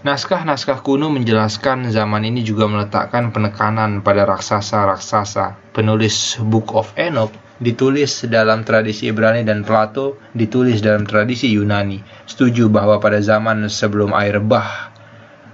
Naskah-naskah 0.06 0.86
kuno 0.86 1.10
menjelaskan 1.10 1.90
zaman 1.90 2.30
ini 2.30 2.46
juga 2.46 2.70
meletakkan 2.70 3.34
penekanan 3.34 4.06
pada 4.06 4.30
raksasa-raksasa. 4.30 5.74
Penulis 5.74 6.38
Book 6.38 6.78
of 6.78 6.94
Enoch 6.94 7.34
ditulis 7.58 8.30
dalam 8.30 8.62
tradisi 8.62 9.10
Ibrani 9.10 9.42
dan 9.42 9.66
Plato 9.66 10.22
ditulis 10.38 10.86
dalam 10.86 11.10
tradisi 11.10 11.50
Yunani. 11.50 11.98
Setuju 12.30 12.70
bahwa 12.70 13.02
pada 13.02 13.18
zaman 13.26 13.66
sebelum 13.74 14.14
air 14.14 14.38
bah 14.38 14.94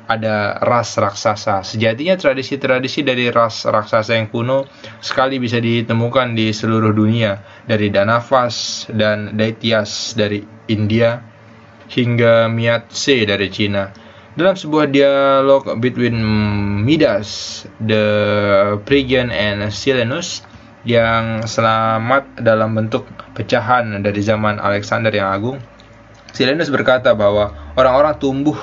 ada 0.08 0.60
ras 0.60 1.00
raksasa. 1.00 1.64
Sejatinya 1.64 2.20
tradisi-tradisi 2.20 3.08
dari 3.08 3.32
ras 3.32 3.64
raksasa 3.64 4.20
yang 4.20 4.28
kuno 4.28 4.68
sekali 5.00 5.40
bisa 5.40 5.64
ditemukan 5.64 6.36
di 6.36 6.52
seluruh 6.52 6.92
dunia, 6.92 7.40
dari 7.64 7.88
Danavas 7.88 8.88
dan 8.92 9.40
Daityas 9.40 10.16
dari 10.20 10.44
India 10.68 11.24
hingga 11.88 12.52
Miatse 12.52 13.24
dari 13.24 13.48
Cina. 13.48 13.92
Dalam 14.34 14.58
sebuah 14.58 14.90
dialog 14.90 15.78
between 15.78 16.18
Midas, 16.82 17.62
the 17.78 18.02
Phrygian 18.82 19.30
and 19.30 19.70
Silenus 19.70 20.42
yang 20.84 21.46
selamat 21.46 22.42
dalam 22.42 22.74
bentuk 22.74 23.06
pecahan 23.38 24.02
dari 24.02 24.20
zaman 24.26 24.58
Alexander 24.58 25.14
yang 25.14 25.30
Agung, 25.30 25.58
Silenus 26.34 26.74
berkata 26.74 27.14
bahwa 27.14 27.54
orang-orang 27.78 28.18
tumbuh 28.18 28.58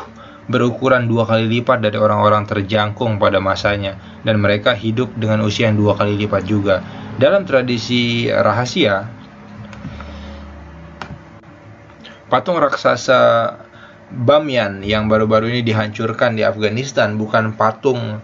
berukuran 0.50 1.06
dua 1.06 1.30
kali 1.30 1.46
lipat 1.46 1.78
dari 1.78 1.94
orang-orang 1.94 2.42
terjangkung 2.42 3.22
pada 3.22 3.38
masanya, 3.38 3.94
dan 4.26 4.42
mereka 4.42 4.74
hidup 4.74 5.14
dengan 5.14 5.46
usia 5.46 5.70
yang 5.70 5.78
dua 5.78 5.94
kali 5.94 6.18
lipat 6.18 6.42
juga. 6.42 6.82
Dalam 7.14 7.46
tradisi 7.46 8.26
rahasia, 8.26 9.06
patung 12.26 12.58
raksasa 12.58 13.54
Bamyan 14.10 14.82
yang 14.82 15.06
baru-baru 15.06 15.54
ini 15.54 15.62
dihancurkan 15.62 16.34
di 16.34 16.42
Afghanistan 16.42 17.14
bukan 17.14 17.54
patung 17.54 18.18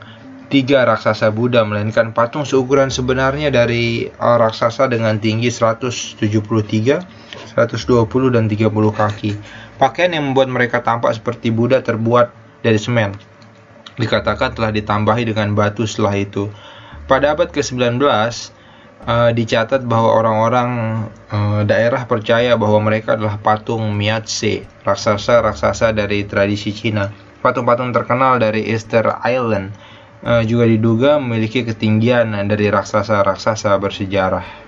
tiga 0.50 0.82
raksasa 0.82 1.30
Buddha 1.30 1.62
melainkan 1.62 2.10
patung 2.10 2.42
seukuran 2.42 2.90
sebenarnya 2.90 3.54
dari 3.54 4.10
raksasa 4.18 4.90
dengan 4.90 5.22
tinggi 5.22 5.46
173, 5.46 6.18
120 6.18 8.34
dan 8.34 8.50
30 8.50 8.98
kaki. 8.98 9.32
Pakaian 9.76 10.16
yang 10.16 10.32
membuat 10.32 10.48
mereka 10.48 10.80
tampak 10.80 11.12
seperti 11.12 11.52
Buddha 11.52 11.84
terbuat 11.84 12.32
dari 12.64 12.80
semen. 12.80 13.12
Dikatakan 14.00 14.56
telah 14.56 14.72
ditambahi 14.72 15.28
dengan 15.28 15.52
batu 15.52 15.84
setelah 15.84 16.16
itu. 16.16 16.48
Pada 17.06 17.36
abad 17.36 17.52
ke-19, 17.52 18.00
uh, 19.06 19.30
dicatat 19.30 19.84
bahwa 19.84 20.10
orang-orang 20.16 20.70
uh, 21.30 21.62
daerah 21.62 22.08
percaya 22.08 22.56
bahwa 22.56 22.82
mereka 22.88 23.14
adalah 23.14 23.38
patung 23.38 23.94
Miatse, 23.94 24.66
raksasa-raksasa 24.82 25.92
dari 25.92 26.24
tradisi 26.24 26.72
Cina. 26.72 27.12
Patung-patung 27.44 27.94
terkenal 27.94 28.42
dari 28.42 28.66
Easter 28.66 29.06
Island 29.22 29.70
uh, 30.26 30.42
juga 30.42 30.66
diduga 30.66 31.22
memiliki 31.22 31.62
ketinggian 31.62 32.32
dari 32.48 32.72
raksasa-raksasa 32.72 33.70
bersejarah. 33.78 34.65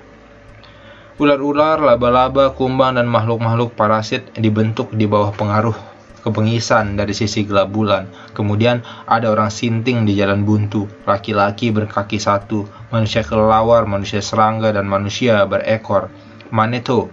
Ular-ular, 1.18 1.82
laba-laba, 1.82 2.54
kumbang, 2.54 2.94
dan 2.94 3.10
makhluk-makhluk 3.10 3.74
parasit 3.74 4.30
dibentuk 4.38 4.94
di 4.94 5.10
bawah 5.10 5.34
pengaruh 5.34 5.74
kebengisan 6.22 6.94
dari 6.94 7.10
sisi 7.10 7.42
gelap 7.42 7.74
bulan. 7.74 8.06
Kemudian 8.38 8.86
ada 9.02 9.34
orang 9.34 9.50
sinting 9.50 10.06
di 10.06 10.14
jalan 10.14 10.46
buntu, 10.46 10.86
laki-laki 11.10 11.74
berkaki 11.74 12.22
satu, 12.22 12.70
manusia 12.94 13.26
kelelawar, 13.26 13.82
manusia 13.82 14.22
serangga, 14.22 14.70
dan 14.70 14.86
manusia 14.86 15.42
berekor. 15.42 16.06
Maneto, 16.54 17.10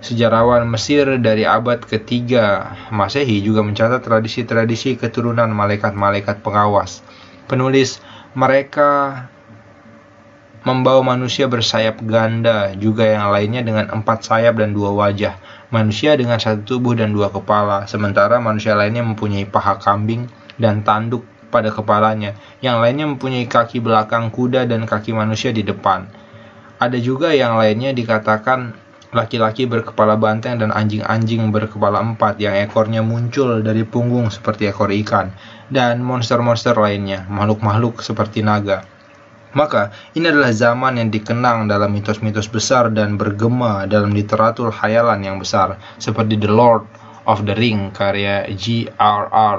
sejarawan 0.00 0.64
Mesir 0.64 1.20
dari 1.20 1.44
abad 1.44 1.84
ketiga 1.84 2.72
Masehi 2.88 3.44
juga 3.44 3.60
mencatat 3.60 4.00
tradisi-tradisi 4.00 4.96
keturunan 4.96 5.52
malaikat-malaikat 5.52 6.40
pengawas. 6.40 7.04
Penulis 7.52 8.00
mereka 8.32 9.28
membawa 10.62 11.02
manusia 11.02 11.50
bersayap 11.50 11.98
ganda, 12.06 12.70
juga 12.78 13.06
yang 13.06 13.34
lainnya 13.34 13.66
dengan 13.66 13.90
empat 13.90 14.22
sayap 14.22 14.62
dan 14.62 14.70
dua 14.70 14.94
wajah 14.94 15.34
manusia 15.72 16.14
dengan 16.14 16.36
satu 16.36 16.76
tubuh 16.76 16.92
dan 16.92 17.10
dua 17.16 17.32
kepala, 17.32 17.88
sementara 17.88 18.38
manusia 18.38 18.76
lainnya 18.76 19.00
mempunyai 19.02 19.48
paha 19.48 19.80
kambing 19.80 20.28
dan 20.60 20.84
tanduk 20.84 21.24
pada 21.48 21.72
kepalanya, 21.72 22.36
yang 22.60 22.78
lainnya 22.78 23.08
mempunyai 23.08 23.48
kaki 23.48 23.80
belakang 23.80 24.28
kuda 24.28 24.68
dan 24.68 24.84
kaki 24.84 25.16
manusia 25.16 25.50
di 25.52 25.64
depan. 25.64 26.08
Ada 26.76 27.00
juga 27.00 27.32
yang 27.32 27.56
lainnya 27.56 27.96
dikatakan 27.96 28.76
laki-laki 29.12 29.68
berkepala 29.68 30.16
banteng 30.16 30.56
dan 30.56 30.72
anjing-anjing 30.72 31.52
berkepala 31.52 32.00
empat 32.00 32.40
yang 32.40 32.56
ekornya 32.56 33.04
muncul 33.04 33.60
dari 33.60 33.84
punggung 33.84 34.32
seperti 34.32 34.72
ekor 34.72 34.88
ikan, 35.04 35.32
dan 35.68 36.00
monster-monster 36.00 36.76
lainnya, 36.76 37.28
makhluk-makhluk 37.28 38.00
seperti 38.00 38.40
naga. 38.40 38.91
Maka, 39.52 39.92
ini 40.16 40.32
adalah 40.32 40.48
zaman 40.48 40.96
yang 40.96 41.12
dikenang 41.12 41.68
dalam 41.68 41.92
mitos-mitos 41.92 42.48
besar 42.48 42.88
dan 42.88 43.20
bergema 43.20 43.84
dalam 43.84 44.16
literatur 44.16 44.72
khayalan 44.72 45.20
yang 45.20 45.36
besar, 45.36 45.76
seperti 46.00 46.40
The 46.40 46.48
Lord 46.48 46.88
of 47.28 47.44
the 47.44 47.52
Ring 47.52 47.92
karya 47.92 48.48
G.R.R. 48.48 49.58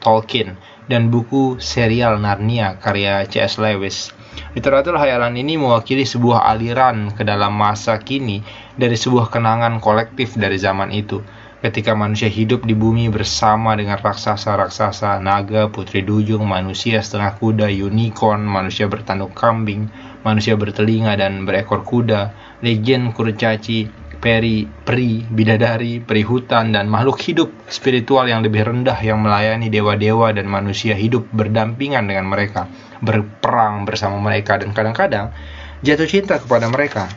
Tolkien 0.00 0.56
dan 0.88 1.08
buku 1.08 1.60
serial 1.60 2.20
Narnia 2.20 2.76
karya 2.80 3.24
C.S. 3.28 3.60
Lewis. 3.60 4.12
Literatur 4.56 4.98
khayalan 4.98 5.36
ini 5.38 5.60
mewakili 5.60 6.02
sebuah 6.02 6.48
aliran 6.50 7.14
ke 7.14 7.22
dalam 7.22 7.54
masa 7.54 8.00
kini 8.02 8.42
dari 8.74 8.98
sebuah 8.98 9.30
kenangan 9.30 9.78
kolektif 9.78 10.34
dari 10.34 10.58
zaman 10.58 10.90
itu 10.90 11.22
ketika 11.64 11.96
manusia 11.96 12.28
hidup 12.28 12.68
di 12.68 12.76
bumi 12.76 13.08
bersama 13.08 13.72
dengan 13.72 13.96
raksasa-raksasa, 13.96 15.16
naga, 15.24 15.72
putri 15.72 16.04
duyung, 16.04 16.44
manusia 16.44 17.00
setengah 17.00 17.40
kuda, 17.40 17.72
unicorn, 17.72 18.44
manusia 18.44 18.84
bertanduk 18.84 19.32
kambing, 19.32 19.88
manusia 20.28 20.60
bertelinga 20.60 21.16
dan 21.16 21.48
berekor 21.48 21.80
kuda, 21.80 22.36
legend 22.60 23.16
kurcaci, 23.16 23.88
peri, 24.20 24.68
peri, 24.68 25.24
bidadari, 25.24 26.04
peri 26.04 26.20
hutan, 26.20 26.76
dan 26.76 26.84
makhluk 26.84 27.16
hidup 27.24 27.48
spiritual 27.72 28.28
yang 28.28 28.44
lebih 28.44 28.60
rendah 28.60 29.00
yang 29.00 29.24
melayani 29.24 29.72
dewa-dewa 29.72 30.36
dan 30.36 30.44
manusia 30.44 30.92
hidup 30.92 31.24
berdampingan 31.32 32.04
dengan 32.04 32.28
mereka, 32.28 32.68
berperang 33.00 33.88
bersama 33.88 34.20
mereka, 34.20 34.60
dan 34.60 34.76
kadang-kadang 34.76 35.32
jatuh 35.80 36.08
cinta 36.08 36.36
kepada 36.36 36.68
mereka. 36.68 37.08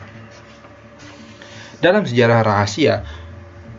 Dalam 1.78 2.02
sejarah 2.02 2.42
rahasia, 2.42 3.06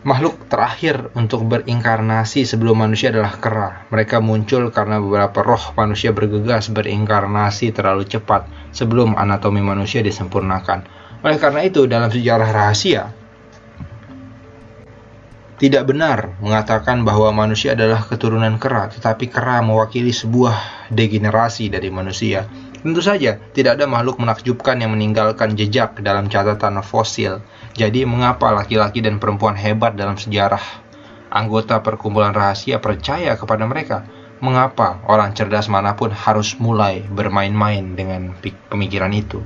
Makhluk 0.00 0.48
terakhir 0.48 1.12
untuk 1.12 1.44
berinkarnasi 1.44 2.48
sebelum 2.48 2.88
manusia 2.88 3.12
adalah 3.12 3.36
kera. 3.36 3.84
Mereka 3.92 4.24
muncul 4.24 4.72
karena 4.72 4.96
beberapa 4.96 5.44
roh 5.44 5.76
manusia 5.76 6.16
bergegas 6.16 6.72
berinkarnasi 6.72 7.68
terlalu 7.76 8.08
cepat 8.08 8.48
sebelum 8.72 9.12
anatomi 9.12 9.60
manusia 9.60 10.00
disempurnakan. 10.00 10.88
Oleh 11.20 11.36
karena 11.36 11.60
itu, 11.68 11.84
dalam 11.84 12.08
sejarah 12.08 12.48
rahasia, 12.48 13.12
tidak 15.60 15.84
benar 15.84 16.40
mengatakan 16.40 17.04
bahwa 17.04 17.28
manusia 17.36 17.76
adalah 17.76 18.00
keturunan 18.00 18.56
kera, 18.56 18.88
tetapi 18.88 19.28
kera 19.28 19.60
mewakili 19.60 20.16
sebuah 20.16 20.88
degenerasi 20.88 21.68
dari 21.68 21.92
manusia. 21.92 22.48
Tentu 22.80 23.04
saja, 23.04 23.36
tidak 23.52 23.76
ada 23.76 23.84
makhluk 23.84 24.16
menakjubkan 24.16 24.80
yang 24.80 24.96
meninggalkan 24.96 25.52
jejak 25.52 26.00
dalam 26.00 26.32
catatan 26.32 26.80
fosil. 26.80 27.44
Jadi, 27.76 28.08
mengapa 28.08 28.48
laki-laki 28.56 29.04
dan 29.04 29.20
perempuan 29.20 29.52
hebat 29.52 29.92
dalam 30.00 30.16
sejarah? 30.16 30.88
Anggota 31.28 31.84
perkumpulan 31.84 32.32
rahasia 32.32 32.80
percaya 32.80 33.36
kepada 33.36 33.68
mereka. 33.68 34.08
Mengapa 34.40 35.04
orang 35.04 35.36
cerdas 35.36 35.68
mana 35.68 35.92
pun 35.92 36.08
harus 36.08 36.56
mulai 36.56 37.04
bermain-main 37.04 37.84
dengan 37.92 38.32
pemikiran 38.72 39.12
itu? 39.12 39.44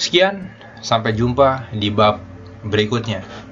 Sekian, 0.00 0.48
sampai 0.80 1.12
jumpa 1.12 1.68
di 1.76 1.92
bab 1.92 2.24
berikutnya. 2.64 3.43